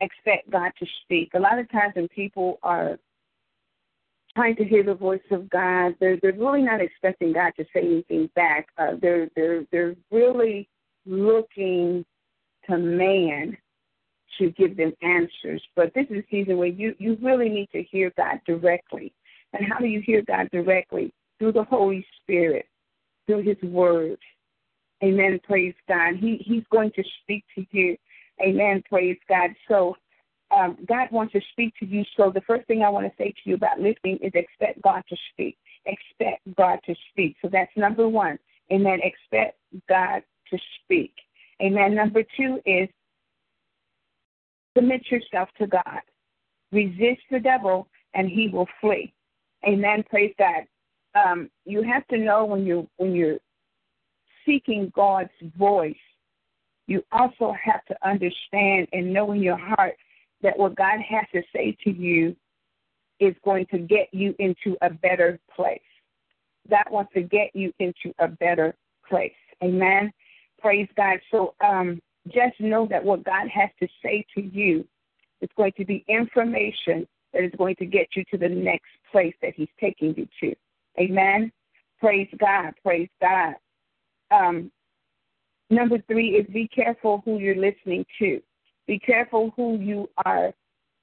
expect 0.00 0.50
God 0.50 0.72
to 0.78 0.86
speak. 1.04 1.30
A 1.34 1.38
lot 1.38 1.58
of 1.58 1.70
times 1.70 1.94
when 1.94 2.08
people 2.08 2.58
are 2.64 2.98
trying 4.34 4.56
to 4.56 4.64
hear 4.64 4.82
the 4.82 4.94
voice 4.94 5.20
of 5.30 5.48
God, 5.50 5.94
they're 6.00 6.18
they're 6.20 6.32
really 6.32 6.62
not 6.62 6.80
expecting 6.80 7.32
God 7.32 7.52
to 7.58 7.64
say 7.72 7.80
anything 7.80 8.28
back. 8.34 8.68
Uh, 8.76 8.92
they're 9.00 9.28
they're 9.36 9.64
they're 9.70 9.94
really 10.10 10.68
looking 11.06 12.04
to 12.68 12.76
man 12.76 13.56
to 14.38 14.50
give 14.52 14.76
them 14.76 14.92
answers. 15.02 15.62
But 15.76 15.92
this 15.94 16.06
is 16.10 16.18
a 16.18 16.26
season 16.30 16.58
where 16.58 16.68
you, 16.68 16.94
you 16.98 17.18
really 17.22 17.48
need 17.48 17.68
to 17.72 17.82
hear 17.82 18.12
God 18.16 18.40
directly. 18.46 19.12
And 19.52 19.66
how 19.70 19.78
do 19.78 19.86
you 19.86 20.00
hear 20.00 20.22
God 20.22 20.48
directly? 20.52 21.12
Through 21.38 21.52
the 21.52 21.64
Holy 21.64 22.06
Spirit, 22.22 22.66
through 23.26 23.42
His 23.42 23.56
Word. 23.62 24.18
Amen. 25.02 25.40
Praise 25.44 25.74
God. 25.88 26.16
He 26.16 26.42
He's 26.44 26.64
going 26.70 26.92
to 26.92 27.02
speak 27.22 27.44
to 27.54 27.66
you. 27.70 27.96
Amen. 28.42 28.82
Praise 28.88 29.18
God. 29.28 29.50
So 29.68 29.96
um, 30.56 30.78
God 30.88 31.08
wants 31.10 31.32
to 31.32 31.40
speak 31.52 31.74
to 31.80 31.86
you. 31.86 32.04
So 32.16 32.30
the 32.30 32.40
first 32.42 32.66
thing 32.66 32.82
I 32.82 32.88
want 32.90 33.06
to 33.06 33.12
say 33.16 33.30
to 33.30 33.50
you 33.50 33.54
about 33.54 33.80
listening 33.80 34.18
is 34.22 34.32
expect 34.34 34.82
God 34.82 35.02
to 35.08 35.16
speak. 35.32 35.56
Expect 35.86 36.42
God 36.56 36.78
to 36.86 36.94
speak. 37.10 37.36
So 37.42 37.48
that's 37.50 37.70
number 37.76 38.08
one. 38.08 38.38
Amen. 38.72 39.00
Expect 39.02 39.58
God 39.88 40.22
to 40.50 40.58
speak. 40.82 41.12
Amen. 41.62 41.94
Number 41.94 42.22
two 42.36 42.60
is 42.66 42.88
submit 44.76 45.02
yourself 45.10 45.48
to 45.58 45.66
God. 45.66 46.00
Resist 46.72 47.22
the 47.30 47.40
devil 47.40 47.88
and 48.14 48.28
he 48.28 48.48
will 48.48 48.68
flee. 48.80 49.12
Amen. 49.66 50.04
Praise 50.08 50.34
God. 50.38 50.64
Um, 51.14 51.50
you 51.64 51.82
have 51.82 52.06
to 52.08 52.16
know 52.16 52.44
when 52.44 52.64
you 52.64 52.88
when 52.96 53.14
you're 53.14 53.38
seeking 54.46 54.92
God's 54.94 55.30
voice, 55.58 55.94
you 56.86 57.02
also 57.12 57.54
have 57.62 57.84
to 57.86 58.08
understand 58.08 58.88
and 58.92 59.12
know 59.12 59.32
in 59.32 59.42
your 59.42 59.58
heart 59.58 59.96
that 60.42 60.58
what 60.58 60.76
God 60.76 61.00
has 61.00 61.24
to 61.32 61.42
say 61.54 61.76
to 61.84 61.90
you 61.90 62.34
is 63.18 63.34
going 63.44 63.66
to 63.66 63.78
get 63.78 64.08
you 64.12 64.34
into 64.38 64.76
a 64.82 64.90
better 64.90 65.38
place. 65.54 65.80
God 66.68 66.84
wants 66.90 67.12
to 67.14 67.22
get 67.22 67.50
you 67.54 67.72
into 67.78 68.14
a 68.18 68.28
better 68.28 68.74
place. 69.08 69.32
Amen. 69.62 70.12
Praise 70.60 70.88
God. 70.96 71.18
So 71.30 71.54
um, 71.64 72.00
just 72.32 72.60
know 72.60 72.86
that 72.90 73.04
what 73.04 73.24
God 73.24 73.48
has 73.48 73.70
to 73.80 73.88
say 74.02 74.24
to 74.34 74.42
you 74.42 74.86
is 75.40 75.48
going 75.56 75.72
to 75.76 75.84
be 75.84 76.04
information 76.08 77.06
that 77.32 77.44
is 77.44 77.52
going 77.56 77.76
to 77.76 77.86
get 77.86 78.08
you 78.14 78.24
to 78.30 78.38
the 78.38 78.48
next 78.48 78.90
place 79.10 79.34
that 79.42 79.54
He's 79.54 79.68
taking 79.80 80.14
you 80.16 80.28
to. 80.40 80.54
Amen. 80.98 81.52
Praise 81.98 82.28
God. 82.38 82.72
Praise 82.82 83.08
God. 83.20 83.54
Um, 84.30 84.70
number 85.70 85.98
three 86.06 86.30
is 86.30 86.46
be 86.52 86.68
careful 86.68 87.22
who 87.24 87.38
you're 87.38 87.56
listening 87.56 88.04
to. 88.18 88.40
Be 88.86 88.98
careful 88.98 89.52
who 89.56 89.76
you 89.78 90.08
are 90.24 90.52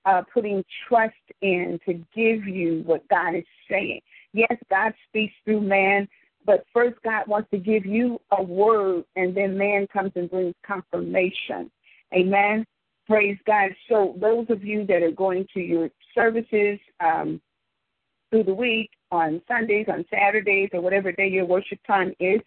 uh, 0.05 0.22
putting 0.34 0.63
trust 0.88 1.13
in 1.41 1.79
to 1.86 1.93
give 2.15 2.48
you 2.48 2.81
what 2.86 3.07
God 3.10 3.36
is 3.36 3.46
saying. 3.69 4.01
Yes, 4.34 4.55
God 4.69 4.93
speaks 5.07 5.34
through 5.46 5.62
man, 5.62 6.07
but 6.48 6.66
first 6.74 6.96
God 7.04 7.27
wants 7.27 7.51
to 7.51 7.58
give 7.58 7.86
you 7.86 8.20
a 8.32 8.42
word, 8.42 9.04
and 9.18 9.36
then 9.36 9.58
man 9.58 9.86
comes 9.92 10.13
and 10.16 10.32
brings 10.32 10.56
confirmation. 10.66 11.70
Amen. 12.13 12.66
Praise 13.06 13.38
God. 13.46 13.72
So 13.89 14.16
those 14.20 14.48
of 14.50 14.64
you 14.64 14.86
that 14.88 15.03
are 15.03 15.12
going 15.12 15.46
to 15.53 15.60
your 15.60 15.90
services 16.16 16.79
um, 17.00 17.40
through 18.31 18.46
the 18.46 18.53
week, 18.53 18.90
on 19.12 19.42
Sundays, 19.48 19.88
on 19.90 20.05
Saturdays, 20.10 20.70
or 20.74 20.81
whatever 20.81 21.12
day 21.12 21.27
your 21.27 21.46
worship 21.46 21.79
time 21.86 22.14
is, 22.20 22.42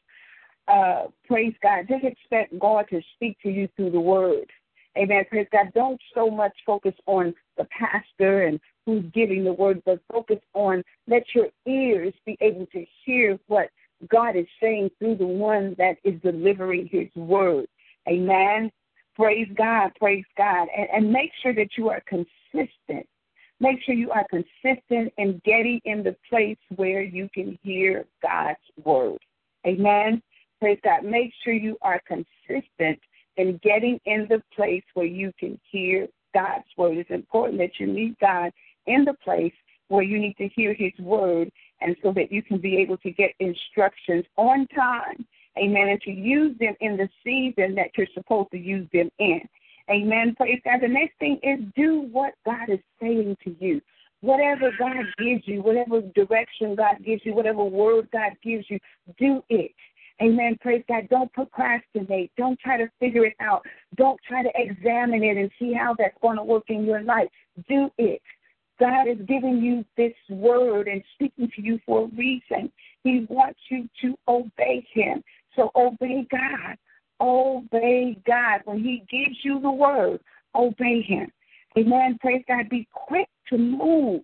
uh, 0.68 1.04
praise 1.26 1.54
God. 1.62 1.86
Just 1.88 2.04
expect 2.04 2.58
God 2.58 2.86
to 2.90 3.00
speak 3.14 3.38
to 3.42 3.50
you 3.50 3.68
through 3.76 3.90
the 3.90 4.00
word. 4.00 4.50
Amen. 4.96 5.24
Praise 5.28 5.46
God. 5.52 5.72
Don't 5.74 6.00
so 6.14 6.30
much 6.30 6.52
focus 6.66 6.94
on 7.06 7.34
the 7.56 7.66
pastor 7.66 8.46
and 8.46 8.60
who's 8.86 9.04
giving 9.12 9.44
the 9.44 9.52
word, 9.52 9.82
but 9.84 10.00
focus 10.10 10.38
on 10.54 10.82
let 11.06 11.22
your 11.34 11.48
ears 11.66 12.12
be 12.26 12.36
able 12.40 12.66
to 12.66 12.84
hear 13.04 13.38
what 13.46 13.70
God 14.08 14.36
is 14.36 14.46
saying 14.62 14.90
through 14.98 15.16
the 15.16 15.26
one 15.26 15.74
that 15.78 15.96
is 16.04 16.20
delivering 16.22 16.88
his 16.90 17.08
word. 17.14 17.66
Amen. 18.08 18.70
Praise 19.14 19.48
God. 19.56 19.90
Praise 19.98 20.24
God. 20.36 20.68
And, 20.76 20.88
and 20.92 21.12
make 21.12 21.30
sure 21.42 21.54
that 21.54 21.70
you 21.76 21.90
are 21.90 22.02
consistent. 22.06 23.06
Make 23.60 23.82
sure 23.84 23.94
you 23.94 24.10
are 24.10 24.26
consistent 24.30 25.12
in 25.18 25.40
getting 25.44 25.80
in 25.84 26.02
the 26.02 26.16
place 26.28 26.56
where 26.76 27.02
you 27.02 27.28
can 27.34 27.58
hear 27.62 28.06
God's 28.22 28.58
word. 28.82 29.18
Amen. 29.66 30.22
Praise 30.60 30.78
God. 30.82 31.04
Make 31.04 31.32
sure 31.44 31.52
you 31.52 31.76
are 31.82 32.00
consistent 32.06 32.98
in 33.36 33.60
getting 33.62 34.00
in 34.06 34.26
the 34.30 34.42
place 34.54 34.82
where 34.94 35.06
you 35.06 35.32
can 35.38 35.60
hear 35.70 36.08
God's 36.32 36.64
word. 36.78 36.96
It's 36.96 37.10
important 37.10 37.58
that 37.58 37.78
you 37.78 37.86
meet 37.86 38.18
God 38.18 38.50
in 38.86 39.04
the 39.04 39.14
place 39.22 39.52
where 39.88 40.02
you 40.02 40.18
need 40.18 40.36
to 40.38 40.48
hear 40.48 40.72
his 40.72 40.92
word 40.98 41.50
and 41.80 41.96
so 42.02 42.12
that 42.12 42.30
you 42.30 42.42
can 42.42 42.58
be 42.58 42.76
able 42.78 42.96
to 42.98 43.10
get 43.10 43.30
instructions 43.38 44.24
on 44.36 44.66
time. 44.68 45.26
Amen. 45.58 45.88
And 45.88 46.00
to 46.02 46.10
use 46.10 46.56
them 46.58 46.74
in 46.80 46.96
the 46.96 47.08
season 47.24 47.74
that 47.74 47.90
you're 47.96 48.06
supposed 48.14 48.50
to 48.52 48.58
use 48.58 48.88
them 48.92 49.10
in. 49.18 49.40
Amen. 49.90 50.34
Praise 50.36 50.60
God. 50.64 50.80
The 50.82 50.88
next 50.88 51.18
thing 51.18 51.40
is 51.42 51.58
do 51.74 52.08
what 52.12 52.34
God 52.46 52.68
is 52.68 52.78
saying 53.00 53.36
to 53.44 53.56
you. 53.58 53.80
Whatever 54.20 54.70
God 54.78 55.04
gives 55.18 55.42
you, 55.46 55.62
whatever 55.62 56.02
direction 56.14 56.76
God 56.76 56.96
gives 57.04 57.22
you, 57.24 57.34
whatever 57.34 57.64
word 57.64 58.08
God 58.12 58.32
gives 58.44 58.66
you, 58.68 58.78
do 59.18 59.42
it. 59.48 59.72
Amen. 60.22 60.58
Praise 60.60 60.84
God. 60.86 61.08
Don't 61.08 61.32
procrastinate. 61.32 62.30
Don't 62.36 62.60
try 62.60 62.76
to 62.76 62.90
figure 63.00 63.24
it 63.24 63.34
out. 63.40 63.64
Don't 63.96 64.20
try 64.28 64.42
to 64.42 64.50
examine 64.54 65.22
it 65.24 65.38
and 65.38 65.50
see 65.58 65.72
how 65.72 65.94
that's 65.98 66.16
going 66.20 66.36
to 66.36 66.44
work 66.44 66.64
in 66.68 66.84
your 66.84 67.02
life. 67.02 67.28
Do 67.68 67.90
it. 67.96 68.20
God 68.80 69.06
is 69.06 69.18
giving 69.28 69.58
you 69.58 69.84
this 69.96 70.14
word 70.30 70.88
and 70.88 71.02
speaking 71.14 71.50
to 71.54 71.62
you 71.62 71.78
for 71.86 72.04
a 72.04 72.16
reason. 72.16 72.72
He 73.04 73.26
wants 73.28 73.60
you 73.68 73.88
to 74.00 74.16
obey 74.26 74.86
Him. 74.92 75.22
So 75.54 75.70
obey 75.76 76.26
God. 76.30 76.76
Obey 77.20 78.16
God. 78.26 78.62
When 78.64 78.78
He 78.78 79.04
gives 79.10 79.36
you 79.42 79.60
the 79.60 79.70
word, 79.70 80.20
obey 80.54 81.02
Him. 81.02 81.30
Amen. 81.78 82.18
Praise 82.20 82.42
God. 82.48 82.68
Be 82.68 82.88
quick 82.92 83.28
to 83.50 83.58
move. 83.58 84.22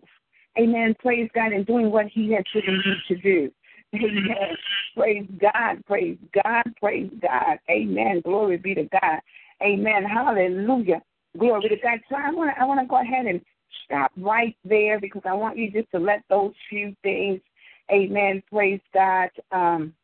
Amen. 0.58 0.96
Praise 1.00 1.28
God 1.34 1.52
in 1.52 1.64
doing 1.64 1.90
what 1.90 2.06
He 2.06 2.32
has 2.32 2.44
given 2.54 2.82
you 2.84 3.16
to 3.16 3.22
do. 3.22 3.52
Amen. 3.94 4.56
Praise 4.96 5.26
God. 5.40 5.84
Praise 5.86 6.18
God. 6.42 6.64
Praise 6.80 7.10
God. 7.20 7.58
Amen. 7.70 8.22
Glory 8.24 8.56
be 8.56 8.74
to 8.74 8.84
God. 8.84 9.20
Amen. 9.62 10.04
Hallelujah. 10.04 11.02
Glory 11.38 11.68
to 11.68 11.76
God. 11.76 12.00
So 12.08 12.16
I 12.16 12.30
want 12.30 12.54
to 12.54 12.60
I 12.60 12.64
want 12.64 12.80
to 12.80 12.86
go 12.86 13.00
ahead 13.00 13.26
and 13.26 13.40
stop 13.84 14.12
right 14.16 14.56
there 14.64 15.00
because 15.00 15.22
I 15.24 15.34
want 15.34 15.58
you 15.58 15.70
just 15.70 15.90
to 15.92 15.98
let 15.98 16.22
those 16.28 16.52
few 16.68 16.94
things, 17.02 17.40
Amen. 17.90 18.42
Praise 18.50 18.80
God. 18.92 19.30
Um, 19.52 19.94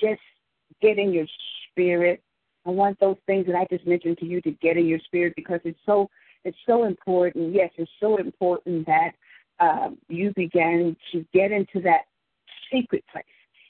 just 0.00 0.20
get 0.82 0.98
in 0.98 1.12
your 1.12 1.26
spirit. 1.70 2.22
I 2.66 2.70
want 2.70 2.98
those 3.00 3.16
things 3.26 3.46
that 3.46 3.54
I 3.54 3.66
just 3.70 3.86
mentioned 3.86 4.18
to 4.18 4.26
you 4.26 4.40
to 4.42 4.50
get 4.50 4.76
in 4.76 4.86
your 4.86 4.98
spirit 5.00 5.34
because 5.36 5.60
it's 5.64 5.78
so 5.86 6.10
it's 6.44 6.56
so 6.66 6.84
important. 6.84 7.54
Yes, 7.54 7.70
it's 7.76 7.90
so 7.98 8.18
important 8.18 8.86
that 8.86 9.12
um, 9.58 9.98
you 10.08 10.32
begin 10.36 10.96
to 11.12 11.24
get 11.32 11.50
into 11.50 11.80
that 11.82 12.02
secret 12.72 13.04
place. 13.10 13.24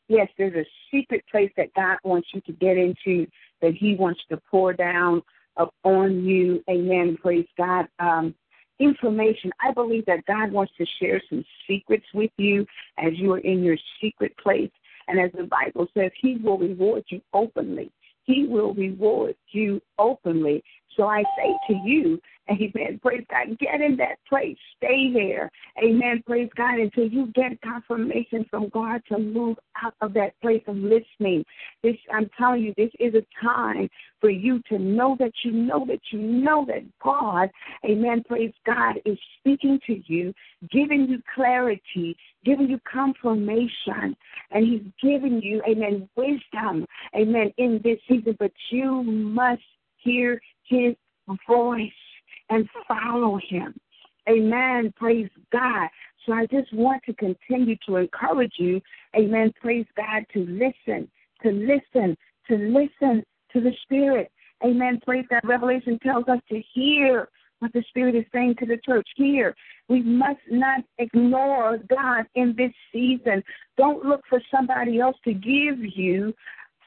Yes, 0.09 0.29
there's 0.37 0.55
a 0.55 0.67
secret 0.91 1.25
place 1.31 1.51
that 1.57 1.73
God 1.75 1.99
wants 2.05 2.29
you 2.35 2.41
to 2.43 2.53
get 2.53 2.77
into, 2.77 3.27
that 3.63 3.75
He 3.75 3.95
wants 3.95 4.21
to 4.29 4.41
pour 4.51 4.73
down 4.73 5.23
upon 5.57 6.25
you. 6.25 6.63
Amen. 6.69 7.17
Praise 7.21 7.47
God. 7.57 7.87
Um, 7.99 8.35
information. 8.79 9.51
I 9.61 9.73
believe 9.73 10.05
that 10.07 10.27
God 10.27 10.53
wants 10.53 10.73
to 10.79 10.87
share 11.01 11.21
some 11.29 11.45
secrets 11.67 12.07
with 12.15 12.31
you 12.37 12.67
as 12.99 13.13
you 13.15 13.33
are 13.33 13.39
in 13.39 13.63
your 13.63 13.77
secret 14.01 14.37
place. 14.39 14.71
And 15.09 15.21
as 15.21 15.31
the 15.33 15.45
Bible 15.45 15.87
says, 15.95 16.11
He 16.21 16.37
will 16.37 16.59
reward 16.59 17.05
you 17.09 17.21
openly. 17.33 17.91
He 18.25 18.47
will 18.47 18.75
reward 18.75 19.37
you 19.53 19.81
openly. 19.99 20.63
So 20.97 21.05
I 21.05 21.23
say 21.37 21.57
to 21.69 21.75
you, 21.85 22.21
Amen. 22.49 23.01
Praise 23.03 23.25
God. 23.29 23.59
Get 23.59 23.81
in 23.81 23.97
that 23.97 24.19
place. 24.29 24.57
Stay 24.77 25.11
there. 25.13 25.51
Amen. 25.83 26.23
Praise 26.25 26.49
God 26.57 26.79
until 26.79 27.09
you 27.09 27.27
get 27.35 27.61
confirmation 27.61 28.47
from 28.49 28.69
God 28.69 29.03
to 29.09 29.19
move 29.19 29.57
out 29.83 29.95
of 30.01 30.15
that 30.15 30.41
place 30.41 30.63
of 30.69 30.77
listening. 30.77 31.45
This 31.83 31.97
I'm 32.13 32.31
telling 32.39 32.63
you, 32.63 32.73
this 32.77 32.91
is 33.01 33.15
a 33.15 33.27
time 33.45 33.89
for 34.21 34.31
you 34.31 34.63
to 34.69 34.79
know 34.79 35.17
that 35.19 35.33
you 35.43 35.53
know 35.53 35.85
that 35.87 36.01
you 36.13 36.21
know 36.21 36.65
that 36.69 36.85
God, 37.03 37.51
Amen. 37.85 38.23
Praise 38.27 38.55
God, 38.65 38.97
is 39.05 39.19
speaking 39.41 39.81
to 39.89 40.01
you, 40.07 40.33
giving 40.71 41.09
you 41.09 41.21
clarity, 41.35 42.17
giving 42.45 42.69
you 42.69 42.79
confirmation, 42.91 44.17
and 44.53 44.65
He's 44.65 44.83
giving 45.03 45.43
you, 45.43 45.63
Amen, 45.69 46.09
wisdom, 46.15 46.87
Amen, 47.17 47.53
in 47.59 47.81
this 47.83 47.99
season. 48.09 48.37
But 48.39 48.53
you 48.71 49.03
must 49.03 49.63
hear 49.97 50.41
His 50.69 50.95
voice 51.49 51.91
and 52.51 52.69
follow 52.87 53.39
him. 53.49 53.75
Amen. 54.29 54.93
Praise 54.97 55.31
God. 55.53 55.89
So 56.25 56.33
I 56.33 56.47
just 56.47 56.73
want 56.73 57.03
to 57.05 57.15
continue 57.15 57.77
to 57.87 57.97
encourage 57.97 58.55
you, 58.59 58.81
amen. 59.17 59.53
Praise 59.61 59.87
God, 59.97 60.25
to 60.33 60.41
listen, 60.41 61.09
to 61.43 61.51
listen, 61.51 62.17
to 62.49 62.57
listen 62.57 63.25
to 63.53 63.61
the 63.61 63.73
Spirit. 63.83 64.31
Amen. 64.65 65.01
Praise 65.05 65.25
God. 65.31 65.43
Revelation 65.45 65.99
tells 66.03 66.27
us 66.29 66.41
to 66.49 66.61
hear 66.75 67.29
what 67.61 67.73
the 67.73 67.85
Spirit 67.89 68.17
is 68.17 68.25
saying 68.33 68.57
to 68.59 68.67
the 68.67 68.79
church. 68.85 69.07
Hear. 69.17 69.55
we 69.89 70.03
must 70.03 70.41
not 70.51 70.81
ignore 70.99 71.79
God 71.89 72.27
in 72.35 72.55
this 72.57 72.73
season. 72.93 73.43
Don't 73.79 74.05
look 74.05 74.23
for 74.29 74.41
somebody 74.51 74.99
else 74.99 75.17
to 75.25 75.33
give 75.33 75.79
you 75.79 76.35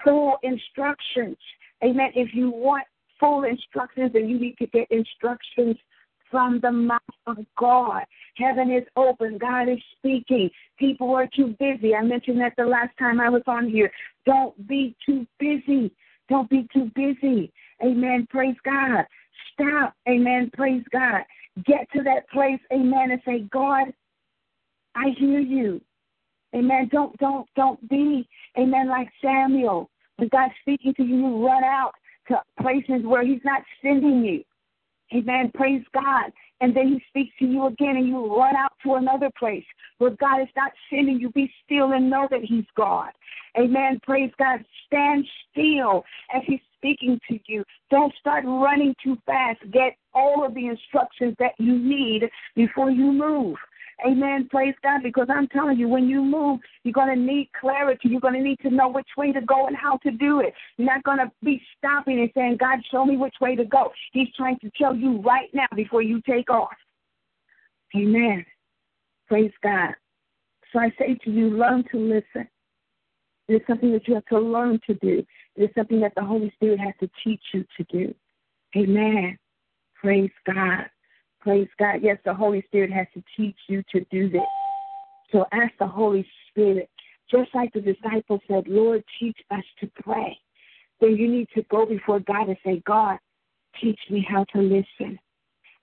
full 0.03 0.37
instructions. 0.43 1.37
Amen. 1.83 2.11
If 2.13 2.33
you 2.33 2.51
want 2.51 2.83
full 3.19 3.43
instructions, 3.43 4.11
and 4.13 4.29
you 4.29 4.39
need 4.39 4.57
to 4.57 4.67
get 4.67 4.87
instructions 4.91 5.75
from 6.29 6.59
the 6.61 6.71
mouth 6.71 7.01
of 7.27 7.37
God. 7.57 8.03
Heaven 8.35 8.71
is 8.71 8.83
open. 8.95 9.37
God 9.37 9.67
is 9.67 9.79
speaking. 9.97 10.49
People 10.77 11.13
are 11.15 11.27
too 11.35 11.55
busy. 11.59 11.95
I 11.95 12.03
mentioned 12.03 12.39
that 12.41 12.53
the 12.57 12.65
last 12.65 12.91
time 12.99 13.19
I 13.19 13.29
was 13.29 13.41
on 13.47 13.69
here. 13.69 13.91
Don't 14.25 14.67
be 14.67 14.95
too 15.05 15.25
busy. 15.39 15.91
Don't 16.29 16.49
be 16.49 16.67
too 16.71 16.91
busy. 16.95 17.51
Amen. 17.83 18.27
Praise 18.29 18.55
God. 18.63 19.05
Stop. 19.53 19.95
Amen. 20.07 20.51
Praise 20.53 20.83
God. 20.91 21.23
Get 21.65 21.91
to 21.93 22.03
that 22.03 22.29
place. 22.29 22.59
Amen. 22.71 23.11
And 23.11 23.21
say, 23.25 23.39
God, 23.51 23.87
I 24.95 25.09
hear 25.17 25.39
you. 25.39 25.81
Amen. 26.55 26.89
Don't 26.91 27.17
don't 27.19 27.47
don't 27.55 27.89
be, 27.89 28.27
amen, 28.57 28.89
like 28.89 29.09
Samuel. 29.21 29.89
When 30.17 30.29
God's 30.29 30.53
speaking 30.61 30.93
to 30.95 31.03
you, 31.03 31.17
you 31.17 31.45
run 31.45 31.63
out 31.63 31.91
to 32.29 32.41
places 32.61 33.05
where 33.05 33.25
He's 33.25 33.41
not 33.43 33.61
sending 33.81 34.23
you. 34.23 34.43
Amen. 35.13 35.51
Praise 35.53 35.83
God. 35.93 36.31
And 36.61 36.75
then 36.75 36.87
He 36.87 37.03
speaks 37.09 37.33
to 37.39 37.45
you 37.45 37.67
again 37.67 37.97
and 37.97 38.07
you 38.07 38.35
run 38.35 38.55
out 38.55 38.73
to 38.83 38.95
another 38.95 39.29
place 39.37 39.63
where 39.97 40.11
God 40.11 40.41
is 40.41 40.47
not 40.55 40.71
sending 40.89 41.19
you. 41.19 41.31
Be 41.31 41.51
still 41.65 41.93
and 41.93 42.09
know 42.09 42.27
that 42.29 42.41
He's 42.43 42.65
God. 42.75 43.09
Amen. 43.57 43.99
Praise 44.03 44.31
God. 44.37 44.63
Stand 44.87 45.25
still 45.51 46.03
as 46.33 46.41
He's 46.45 46.59
speaking 46.77 47.19
to 47.29 47.39
you. 47.47 47.63
Don't 47.89 48.13
start 48.19 48.45
running 48.45 48.95
too 49.03 49.17
fast. 49.25 49.59
Get 49.71 49.97
all 50.13 50.45
of 50.45 50.53
the 50.53 50.67
instructions 50.67 51.35
that 51.39 51.53
you 51.57 51.77
need 51.77 52.29
before 52.55 52.91
you 52.91 53.11
move. 53.11 53.57
Amen. 54.05 54.47
Praise 54.49 54.75
God. 54.81 55.01
Because 55.03 55.27
I'm 55.29 55.47
telling 55.47 55.77
you, 55.77 55.87
when 55.87 56.07
you 56.07 56.23
move, 56.23 56.59
you're 56.83 56.93
going 56.93 57.13
to 57.13 57.21
need 57.21 57.49
clarity. 57.59 58.09
You're 58.09 58.21
going 58.21 58.35
to 58.35 58.41
need 58.41 58.59
to 58.59 58.69
know 58.69 58.89
which 58.89 59.07
way 59.17 59.31
to 59.31 59.41
go 59.41 59.67
and 59.67 59.75
how 59.75 59.97
to 59.97 60.11
do 60.11 60.39
it. 60.39 60.53
You're 60.77 60.87
not 60.87 61.03
going 61.03 61.17
to 61.17 61.31
be 61.43 61.61
stopping 61.77 62.19
and 62.19 62.29
saying, 62.33 62.57
God, 62.59 62.79
show 62.91 63.05
me 63.05 63.17
which 63.17 63.35
way 63.41 63.55
to 63.55 63.65
go. 63.65 63.91
He's 64.13 64.29
trying 64.35 64.59
to 64.59 64.71
tell 64.77 64.95
you 64.95 65.21
right 65.21 65.49
now 65.53 65.67
before 65.75 66.01
you 66.01 66.21
take 66.21 66.49
off. 66.49 66.69
Amen. 67.95 68.45
Praise 69.27 69.51
God. 69.63 69.93
So 70.71 70.79
I 70.79 70.91
say 70.99 71.17
to 71.23 71.31
you, 71.31 71.49
learn 71.49 71.83
to 71.91 71.97
listen. 71.97 72.47
It 73.47 73.55
is 73.55 73.61
something 73.67 73.91
that 73.93 74.07
you 74.07 74.13
have 74.13 74.25
to 74.27 74.39
learn 74.39 74.79
to 74.85 74.93
do. 74.95 75.25
It 75.55 75.63
is 75.63 75.69
something 75.75 75.99
that 76.01 76.13
the 76.15 76.23
Holy 76.23 76.51
Spirit 76.51 76.79
has 76.79 76.93
to 76.99 77.09
teach 77.23 77.41
you 77.53 77.65
to 77.77 77.83
do. 77.85 78.13
Amen. 78.77 79.37
Praise 79.95 80.29
God. 80.45 80.85
Praise 81.41 81.69
God. 81.77 81.99
Yes, 82.01 82.17
the 82.25 82.33
Holy 82.33 82.61
Spirit 82.67 82.91
has 82.91 83.07
to 83.13 83.23
teach 83.35 83.57
you 83.67 83.83
to 83.91 84.05
do 84.11 84.29
this. 84.29 84.41
So 85.31 85.45
ask 85.51 85.71
the 85.79 85.87
Holy 85.87 86.27
Spirit, 86.49 86.89
just 87.31 87.53
like 87.53 87.71
the 87.73 87.81
disciples 87.81 88.41
said, 88.47 88.67
Lord, 88.67 89.03
teach 89.19 89.37
us 89.51 89.63
to 89.79 89.89
pray. 90.01 90.37
Then 90.99 91.15
you 91.15 91.29
need 91.29 91.47
to 91.55 91.63
go 91.69 91.85
before 91.85 92.19
God 92.19 92.49
and 92.49 92.57
say, 92.65 92.81
God, 92.85 93.17
teach 93.81 93.99
me 94.09 94.25
how 94.27 94.43
to 94.55 94.61
listen. 94.61 95.17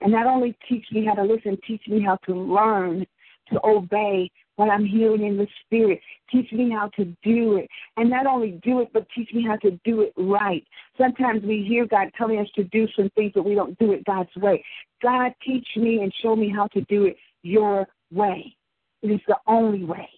And 0.01 0.11
not 0.11 0.27
only 0.27 0.55
teach 0.69 0.85
me 0.91 1.05
how 1.05 1.15
to 1.15 1.23
listen, 1.23 1.57
teach 1.65 1.81
me 1.87 2.01
how 2.01 2.17
to 2.27 2.35
learn 2.35 3.05
to 3.51 3.59
obey 3.65 4.29
what 4.57 4.69
I'm 4.69 4.85
hearing 4.85 5.23
in 5.23 5.37
the 5.37 5.47
spirit. 5.63 6.01
Teach 6.29 6.51
me 6.51 6.69
how 6.71 6.89
to 6.97 7.05
do 7.23 7.57
it. 7.57 7.69
And 7.95 8.09
not 8.09 8.25
only 8.25 8.59
do 8.63 8.81
it, 8.81 8.89
but 8.91 9.07
teach 9.15 9.29
me 9.33 9.45
how 9.47 9.55
to 9.57 9.79
do 9.85 10.01
it 10.01 10.13
right. 10.17 10.65
Sometimes 10.97 11.43
we 11.43 11.63
hear 11.67 11.85
God 11.85 12.09
telling 12.17 12.39
us 12.39 12.47
to 12.55 12.63
do 12.65 12.87
some 12.95 13.09
things, 13.15 13.31
but 13.35 13.45
we 13.45 13.55
don't 13.55 13.77
do 13.79 13.93
it 13.93 14.03
God's 14.03 14.35
way. 14.35 14.63
God, 15.01 15.31
teach 15.45 15.67
me 15.77 16.01
and 16.01 16.13
show 16.21 16.35
me 16.35 16.51
how 16.53 16.67
to 16.67 16.81
do 16.81 17.05
it 17.05 17.15
your 17.43 17.87
way. 18.11 18.55
It 19.03 19.11
is 19.11 19.21
the 19.27 19.37
only 19.47 19.83
way. 19.83 20.09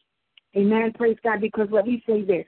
Amen. 0.56 0.94
Praise 0.98 1.18
God. 1.24 1.42
Because 1.42 1.68
let 1.70 1.86
me 1.86 2.02
say 2.08 2.24
this 2.24 2.46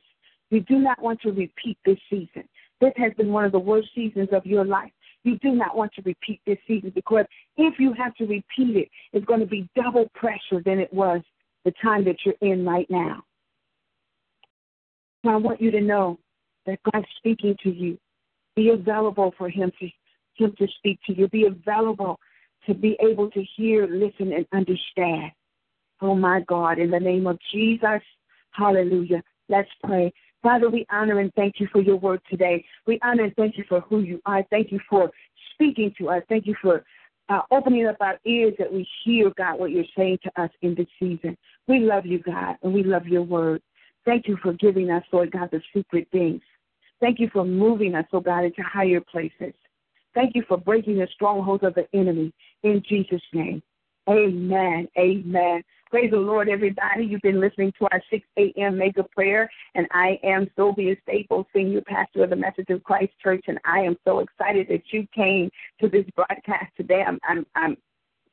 we 0.49 0.61
do 0.61 0.79
not 0.79 1.01
want 1.01 1.21
to 1.21 1.31
repeat 1.31 1.77
this 1.85 1.97
season. 2.09 2.43
This 2.79 2.93
has 2.97 3.13
been 3.13 3.31
one 3.31 3.45
of 3.45 3.51
the 3.51 3.59
worst 3.59 3.89
seasons 3.93 4.29
of 4.31 4.45
your 4.45 4.65
life. 4.65 4.91
You 5.23 5.37
do 5.39 5.51
not 5.51 5.77
want 5.77 5.93
to 5.93 6.01
repeat 6.01 6.41
this 6.47 6.57
season 6.67 6.91
because 6.95 7.25
if 7.55 7.75
you 7.79 7.93
have 7.93 8.15
to 8.15 8.25
repeat 8.25 8.75
it, 8.75 8.89
it's 9.13 9.25
going 9.25 9.39
to 9.39 9.45
be 9.45 9.69
double 9.75 10.09
pressure 10.15 10.63
than 10.65 10.79
it 10.79 10.91
was 10.91 11.21
the 11.65 11.73
time 11.81 12.03
that 12.05 12.17
you're 12.25 12.35
in 12.41 12.65
right 12.65 12.89
now. 12.89 13.23
So 15.23 15.31
I 15.31 15.35
want 15.35 15.61
you 15.61 15.71
to 15.71 15.81
know 15.81 16.19
that 16.65 16.79
God's 16.91 17.07
speaking 17.17 17.55
to 17.63 17.69
you. 17.69 17.97
Be 18.55 18.69
available 18.69 19.33
for 19.37 19.49
Him 19.49 19.71
to 19.79 19.89
Him 20.35 20.53
to 20.57 20.67
speak 20.77 20.99
to 21.07 21.13
you. 21.13 21.27
Be 21.27 21.45
available 21.45 22.19
to 22.67 22.73
be 22.73 22.97
able 22.99 23.29
to 23.31 23.43
hear, 23.55 23.87
listen, 23.87 24.33
and 24.33 24.45
understand. 24.53 25.31
Oh 26.01 26.15
my 26.15 26.41
God, 26.47 26.79
in 26.79 26.89
the 26.91 26.99
name 26.99 27.27
of 27.27 27.37
Jesus, 27.51 28.01
hallelujah. 28.51 29.23
Let's 29.49 29.69
pray. 29.83 30.11
Father, 30.41 30.69
we 30.69 30.85
honor 30.91 31.19
and 31.19 31.31
thank 31.35 31.59
you 31.59 31.67
for 31.71 31.81
your 31.81 31.97
word 31.97 32.21
today. 32.29 32.65
We 32.87 32.99
honor 33.03 33.25
and 33.25 33.35
thank 33.35 33.57
you 33.57 33.63
for 33.69 33.81
who 33.81 33.99
you 33.99 34.19
are. 34.25 34.43
Thank 34.49 34.71
you 34.71 34.79
for 34.89 35.11
speaking 35.53 35.93
to 35.99 36.09
us. 36.09 36.23
Thank 36.29 36.47
you 36.47 36.55
for 36.61 36.83
uh, 37.31 37.41
opening 37.49 37.87
up 37.87 37.95
our 38.01 38.19
ears 38.25 38.53
that 38.59 38.71
we 38.71 38.85
hear, 39.03 39.31
God, 39.37 39.57
what 39.57 39.71
you're 39.71 39.85
saying 39.97 40.19
to 40.23 40.41
us 40.41 40.49
in 40.61 40.75
this 40.75 40.87
season. 40.99 41.37
We 41.67 41.79
love 41.79 42.05
you, 42.05 42.19
God, 42.19 42.57
and 42.61 42.73
we 42.73 42.83
love 42.83 43.07
your 43.07 43.21
word. 43.21 43.61
Thank 44.03 44.27
you 44.27 44.37
for 44.43 44.53
giving 44.53 44.91
us, 44.91 45.03
Lord 45.13 45.31
God, 45.31 45.49
the 45.51 45.61
secret 45.73 46.07
things. 46.11 46.41
Thank 46.99 47.19
you 47.19 47.29
for 47.31 47.45
moving 47.45 47.95
us, 47.95 48.05
oh 48.11 48.19
God, 48.19 48.43
into 48.43 48.61
higher 48.63 48.99
places. 48.99 49.53
Thank 50.13 50.35
you 50.35 50.43
for 50.47 50.57
breaking 50.57 50.97
the 50.97 51.07
strongholds 51.13 51.63
of 51.63 51.73
the 51.73 51.87
enemy 51.93 52.33
in 52.63 52.83
Jesus' 52.87 53.21
name. 53.33 53.63
Amen. 54.09 54.87
Amen. 54.97 55.63
Praise 55.91 56.09
the 56.09 56.17
Lord, 56.17 56.47
everybody. 56.47 57.03
You've 57.03 57.21
been 57.21 57.41
listening 57.41 57.73
to 57.77 57.87
our 57.91 58.01
6 58.09 58.25
a.m. 58.37 58.77
mega 58.77 59.03
prayer, 59.03 59.51
and 59.75 59.85
I 59.91 60.17
am 60.23 60.49
Sylvia 60.55 60.95
Staples, 61.03 61.45
Senior 61.53 61.81
Pastor 61.81 62.23
of 62.23 62.29
the 62.29 62.35
Message 62.37 62.69
of 62.69 62.81
Christ 62.81 63.11
Church, 63.21 63.43
and 63.49 63.59
I 63.65 63.79
am 63.81 63.97
so 64.05 64.19
excited 64.19 64.67
that 64.69 64.83
you 64.91 65.05
came 65.13 65.49
to 65.81 65.89
this 65.89 66.05
broadcast 66.15 66.71
today. 66.77 67.03
I'm, 67.05 67.19
I'm, 67.27 67.45
I'm 67.57 67.75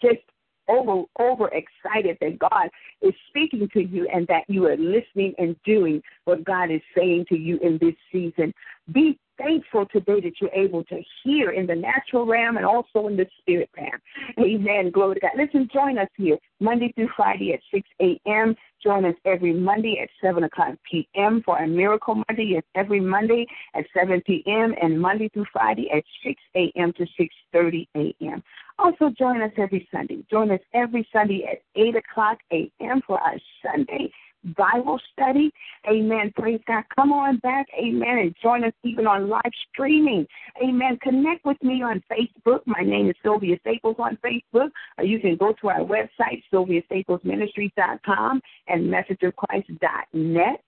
just 0.01 0.21
over 0.69 1.03
over 1.19 1.49
excited 1.49 2.17
that 2.21 2.39
God 2.39 2.69
is 3.03 3.13
speaking 3.29 3.69
to 3.73 3.83
you 3.83 4.07
and 4.15 4.25
that 4.29 4.45
you 4.47 4.67
are 4.67 4.77
listening 4.77 5.35
and 5.39 5.57
doing 5.65 6.01
what 6.27 6.45
God 6.45 6.71
is 6.71 6.83
saying 6.97 7.25
to 7.31 7.37
you 7.37 7.59
in 7.59 7.77
this 7.81 7.95
season. 8.13 8.55
Be 8.93 9.19
thankful 9.39 9.87
today 9.87 10.21
that 10.21 10.33
you're 10.41 10.51
able 10.53 10.85
to 10.85 11.01
hear 11.23 11.51
in 11.51 11.67
the 11.67 11.75
natural 11.75 12.27
realm 12.27 12.57
and 12.57 12.67
also 12.67 13.07
in 13.07 13.17
the 13.17 13.27
spirit 13.39 13.71
realm. 13.77 14.01
Amen. 14.39 14.91
Glory 14.91 15.15
to 15.15 15.21
God. 15.21 15.31
Listen, 15.37 15.69
join 15.73 15.99
us 15.99 16.09
here 16.17 16.37
Monday 16.61 16.93
through 16.95 17.09
Friday 17.17 17.55
at 17.55 17.61
6 17.73 17.89
a.m. 18.01 18.55
Join 18.83 19.05
us 19.05 19.15
every 19.25 19.53
Monday 19.53 19.99
at 20.03 20.09
7 20.23 20.45
o'clock 20.45 20.75
p.m. 20.89 21.43
for 21.45 21.59
a 21.59 21.67
Miracle 21.67 22.23
Monday. 22.29 22.55
It's 22.57 22.67
every 22.75 23.01
Monday 23.01 23.47
at 23.75 23.85
7 23.97 24.21
p.m. 24.27 24.75
and 24.81 25.01
Monday 25.01 25.29
through 25.31 25.47
Friday 25.53 25.91
at 25.91 26.05
6 26.25 26.41
a.m. 26.55 26.93
to 26.95 27.07
6.30 27.55 27.87
a.m. 27.97 28.43
Also 28.79 29.11
join 29.19 29.43
us 29.43 29.51
every 29.57 29.89
Sunday. 29.93 30.25
Join 30.31 30.51
us 30.51 30.61
every 30.75 31.09
Sunday 31.13 31.45
at 31.51 31.59
8 31.75 31.97
o'clock 31.97 32.39
a.m. 32.53 33.01
for 33.07 33.21
our 33.21 33.37
Sunday 33.65 34.13
Bible 34.57 35.01
study. 35.13 35.51
Amen. 35.89 36.33
Praise 36.37 36.61
God. 36.67 36.85
Come 36.95 37.13
on 37.13 37.39
back. 37.39 37.67
Amen. 37.79 38.19
And 38.19 38.35
join 38.43 38.65
us 38.65 38.73
even 38.85 39.07
on 39.07 39.29
live 39.29 39.41
streaming. 39.73 40.27
Amen. 40.63 40.99
Connect 41.03 41.45
with 41.45 41.63
me 41.63 41.83
on 41.83 42.03
Facebook. 42.11 42.61
My 42.67 42.83
name 42.83 43.09
is 43.09 43.17
Sylvia 43.23 43.57
Staples 43.61 43.97
on 43.99 44.19
Facebook. 44.25 44.71
Or 44.99 45.05
you 45.05 45.21
can 45.21 45.37
go 45.37 45.55
to 45.61 45.69
our 45.69 45.81
website, 45.81 46.43
sylviastaplesministries.com 46.53 48.41
and 48.69 48.93
messageofchrist.net. 48.93 50.65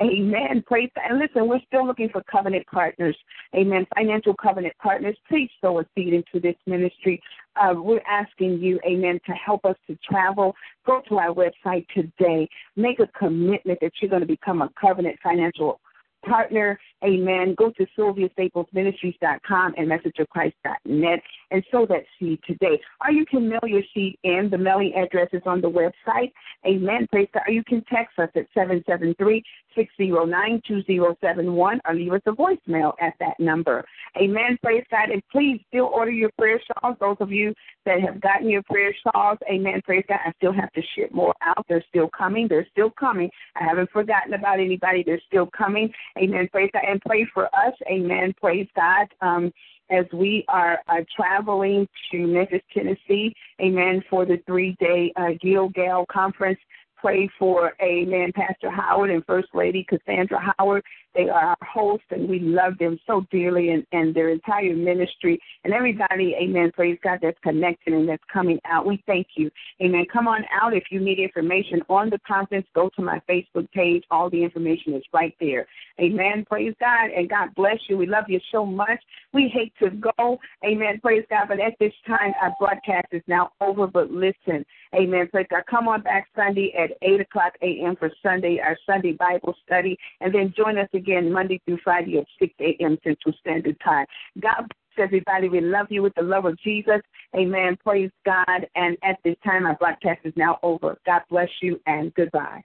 Amen. 0.00 0.62
Praise 0.66 0.90
God. 0.94 1.04
And 1.10 1.18
listen, 1.18 1.48
we're 1.48 1.60
still 1.66 1.86
looking 1.86 2.08
for 2.08 2.22
covenant 2.30 2.66
partners. 2.66 3.16
Amen. 3.54 3.86
Financial 3.94 4.34
covenant 4.34 4.74
partners. 4.82 5.16
Please 5.28 5.50
sow 5.60 5.80
a 5.80 5.84
seed 5.94 6.14
into 6.14 6.40
this 6.40 6.56
ministry. 6.66 7.20
Uh, 7.56 7.74
we're 7.76 8.02
asking 8.08 8.58
you, 8.58 8.80
amen, 8.86 9.20
to 9.26 9.32
help 9.32 9.64
us 9.64 9.76
to 9.86 9.98
travel. 10.08 10.54
Go 10.86 11.02
to 11.08 11.18
our 11.18 11.34
website 11.34 11.86
today. 11.94 12.48
Make 12.76 13.00
a 13.00 13.06
commitment 13.18 13.78
that 13.80 13.92
you're 14.00 14.10
going 14.10 14.22
to 14.22 14.26
become 14.26 14.62
a 14.62 14.70
covenant 14.80 15.16
financial 15.22 15.80
partner. 16.24 16.78
Amen. 17.04 17.54
Go 17.56 17.70
to 17.70 17.86
SylviaStaplesMinistries.com 17.98 19.74
and 19.76 19.88
MessageOfChrist.net 19.88 21.22
and 21.50 21.64
sow 21.70 21.86
that 21.86 22.04
seed 22.18 22.40
today. 22.46 22.80
Or 23.04 23.12
you 23.12 23.26
can 23.26 23.48
mail 23.48 23.60
your 23.66 23.82
seed 23.94 24.18
in. 24.22 24.48
The 24.50 24.58
mailing 24.58 24.94
address 24.94 25.28
is 25.32 25.42
on 25.46 25.60
the 25.60 25.70
website. 25.70 26.32
Amen. 26.66 27.06
Praise 27.10 27.28
God. 27.34 27.42
Or 27.46 27.52
you 27.52 27.64
can 27.64 27.84
text 27.92 28.18
us 28.18 28.30
at 28.34 28.46
773 28.54 29.42
609 29.74 30.62
2071 30.66 31.80
or 31.86 31.94
leave 31.94 32.12
us 32.12 32.20
a 32.26 32.32
voicemail 32.32 32.92
at 33.00 33.14
that 33.20 33.38
number. 33.38 33.84
Amen. 34.16 34.58
Praise 34.62 34.84
God. 34.90 35.10
And 35.10 35.22
please 35.30 35.60
still 35.68 35.86
order 35.86 36.10
your 36.10 36.30
prayer 36.38 36.60
shawls. 36.60 36.96
Those 37.00 37.16
of 37.20 37.32
you 37.32 37.54
that 37.84 38.00
have 38.00 38.20
gotten 38.20 38.48
your 38.48 38.62
prayer 38.62 38.94
shawls, 39.02 39.38
amen. 39.50 39.82
Praise 39.84 40.04
God. 40.08 40.20
I 40.24 40.32
still 40.36 40.52
have 40.52 40.72
to 40.72 40.82
ship 40.94 41.12
more 41.12 41.34
out. 41.42 41.64
They're 41.68 41.84
still 41.88 42.08
coming. 42.16 42.46
They're 42.48 42.66
still 42.70 42.90
coming. 42.90 43.30
I 43.56 43.64
haven't 43.64 43.90
forgotten 43.90 44.34
about 44.34 44.60
anybody. 44.60 45.02
They're 45.04 45.22
still 45.26 45.48
coming. 45.56 45.92
Amen. 46.18 46.48
Praise 46.52 46.70
God. 46.72 46.82
And 46.92 47.00
pray 47.00 47.26
for 47.32 47.46
us. 47.46 47.72
Amen. 47.90 48.34
Praise 48.38 48.68
God. 48.76 49.06
Um, 49.22 49.50
as 49.90 50.04
we 50.12 50.44
are 50.48 50.78
uh, 50.88 51.00
traveling 51.16 51.88
to 52.10 52.26
Memphis, 52.26 52.60
Tennessee, 52.72 53.34
amen, 53.60 54.04
for 54.10 54.26
the 54.26 54.38
three 54.46 54.76
day 54.78 55.10
uh, 55.16 55.30
Gilgal 55.40 56.06
conference 56.10 56.58
pray 57.02 57.28
for, 57.38 57.72
amen, 57.82 58.30
Pastor 58.34 58.70
Howard 58.70 59.10
and 59.10 59.24
First 59.26 59.48
Lady 59.54 59.84
Cassandra 59.88 60.38
Howard. 60.56 60.84
They 61.14 61.28
are 61.28 61.44
our 61.50 61.56
hosts, 61.66 62.06
and 62.10 62.28
we 62.28 62.40
love 62.40 62.78
them 62.78 62.98
so 63.06 63.26
dearly 63.30 63.70
and, 63.70 63.86
and 63.92 64.14
their 64.14 64.30
entire 64.30 64.74
ministry 64.74 65.40
and 65.64 65.72
everybody, 65.72 66.34
amen, 66.40 66.72
praise 66.72 66.98
God, 67.02 67.18
that's 67.22 67.38
connected 67.42 67.94
and 67.94 68.08
that's 68.08 68.22
coming 68.32 68.58
out. 68.64 68.86
We 68.86 69.02
thank 69.06 69.28
you. 69.36 69.50
Amen. 69.80 70.06
Come 70.12 70.26
on 70.26 70.44
out 70.50 70.74
if 70.74 70.84
you 70.90 71.00
need 71.00 71.18
information 71.18 71.82
on 71.88 72.10
the 72.10 72.18
conference. 72.26 72.66
Go 72.74 72.90
to 72.96 73.02
my 73.02 73.20
Facebook 73.28 73.70
page. 73.72 74.04
All 74.10 74.28
the 74.28 74.42
information 74.42 74.94
is 74.94 75.04
right 75.12 75.34
there. 75.40 75.66
Amen. 76.00 76.44
Praise 76.48 76.74
God, 76.80 77.10
and 77.16 77.28
God 77.28 77.54
bless 77.54 77.78
you. 77.88 77.96
We 77.96 78.06
love 78.06 78.24
you 78.28 78.40
so 78.50 78.66
much. 78.66 79.00
We 79.32 79.48
hate 79.52 79.72
to 79.82 79.90
go. 79.90 80.38
Amen. 80.64 81.00
Praise 81.00 81.24
God. 81.30 81.46
But 81.48 81.60
at 81.60 81.74
this 81.78 81.92
time, 82.06 82.32
our 82.40 82.54
broadcast 82.58 83.06
is 83.12 83.22
now 83.26 83.52
over. 83.60 83.86
But 83.86 84.10
listen, 84.10 84.64
Amen. 84.94 85.26
Praise 85.30 85.46
God. 85.48 85.62
Come 85.70 85.88
on 85.88 86.02
back 86.02 86.28
Sunday 86.36 86.74
at 86.78 86.90
8 87.00 87.20
o'clock 87.22 87.54
a.m. 87.62 87.96
for 87.96 88.10
Sunday, 88.22 88.60
our 88.62 88.76
Sunday 88.84 89.12
Bible 89.12 89.54
study. 89.64 89.98
And 90.20 90.34
then 90.34 90.52
join 90.54 90.76
us 90.76 90.88
again 90.92 91.01
Monday 91.32 91.60
through 91.64 91.78
Friday 91.82 92.18
at 92.18 92.26
6 92.38 92.52
a.m. 92.60 92.98
Central 93.04 93.34
Standard 93.40 93.76
Time. 93.84 94.06
God 94.40 94.66
bless 94.68 95.06
everybody. 95.06 95.48
We 95.48 95.60
love 95.60 95.86
you 95.90 96.02
with 96.02 96.14
the 96.14 96.22
love 96.22 96.44
of 96.44 96.58
Jesus. 96.60 97.00
Amen. 97.36 97.76
Praise 97.84 98.10
God. 98.24 98.66
And 98.74 98.96
at 99.02 99.18
this 99.24 99.36
time, 99.44 99.66
our 99.66 99.76
broadcast 99.76 100.20
is 100.24 100.32
now 100.36 100.58
over. 100.62 100.98
God 101.06 101.22
bless 101.30 101.48
you 101.60 101.80
and 101.86 102.12
goodbye. 102.14 102.62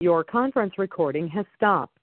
Your 0.00 0.24
conference 0.24 0.74
recording 0.78 1.28
has 1.28 1.44
stopped. 1.56 2.00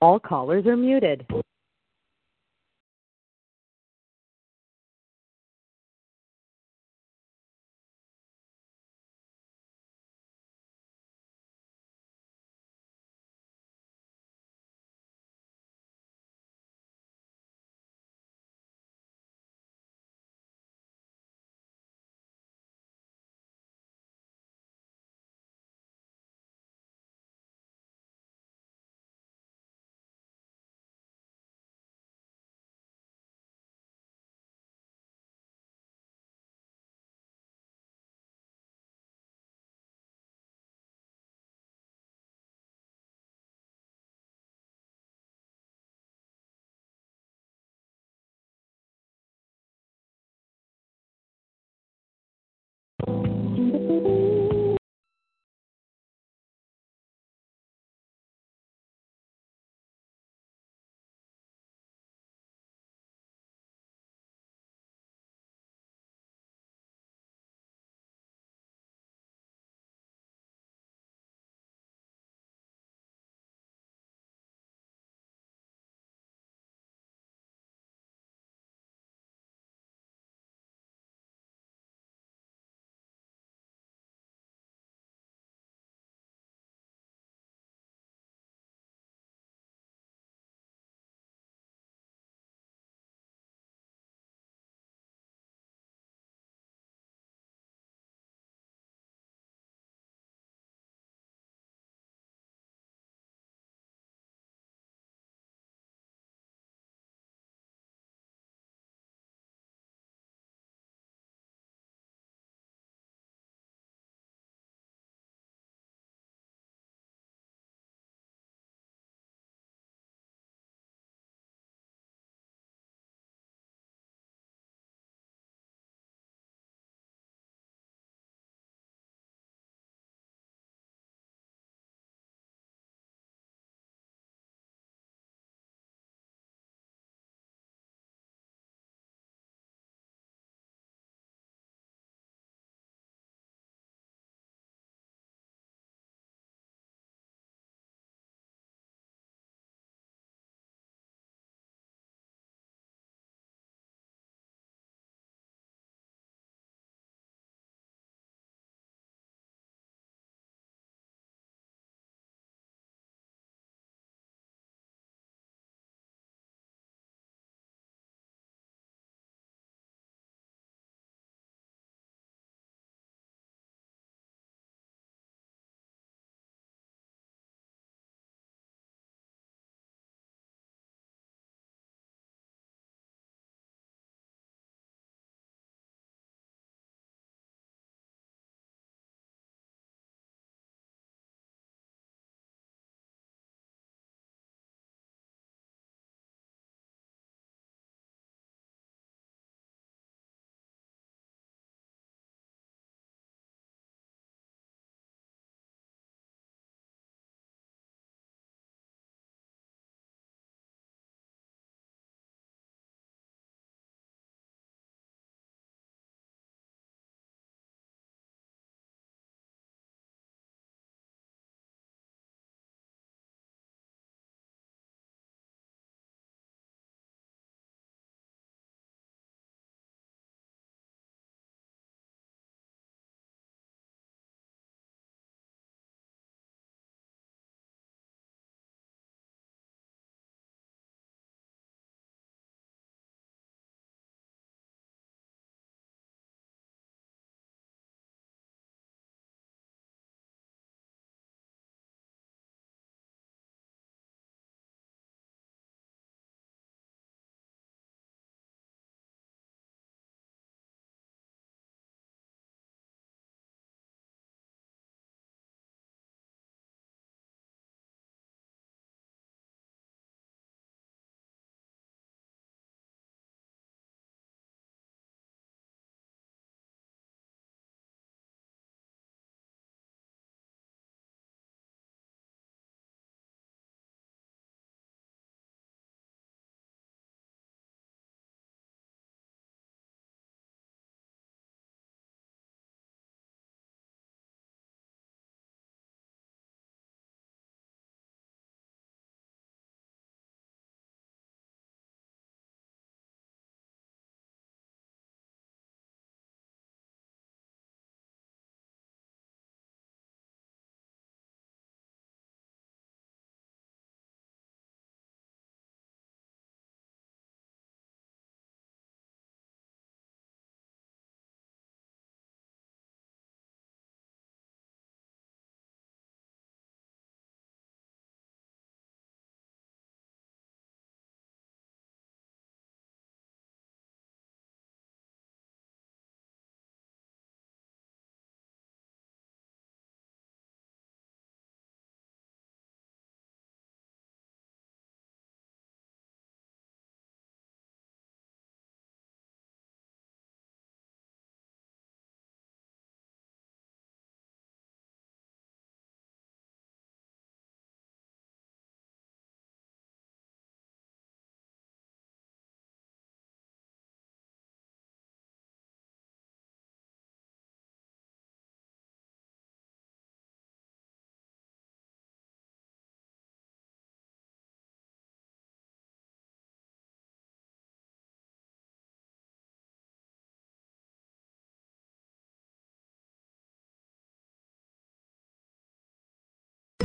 All 0.00 0.18
callers 0.18 0.66
are 0.66 0.76
muted. 0.76 1.26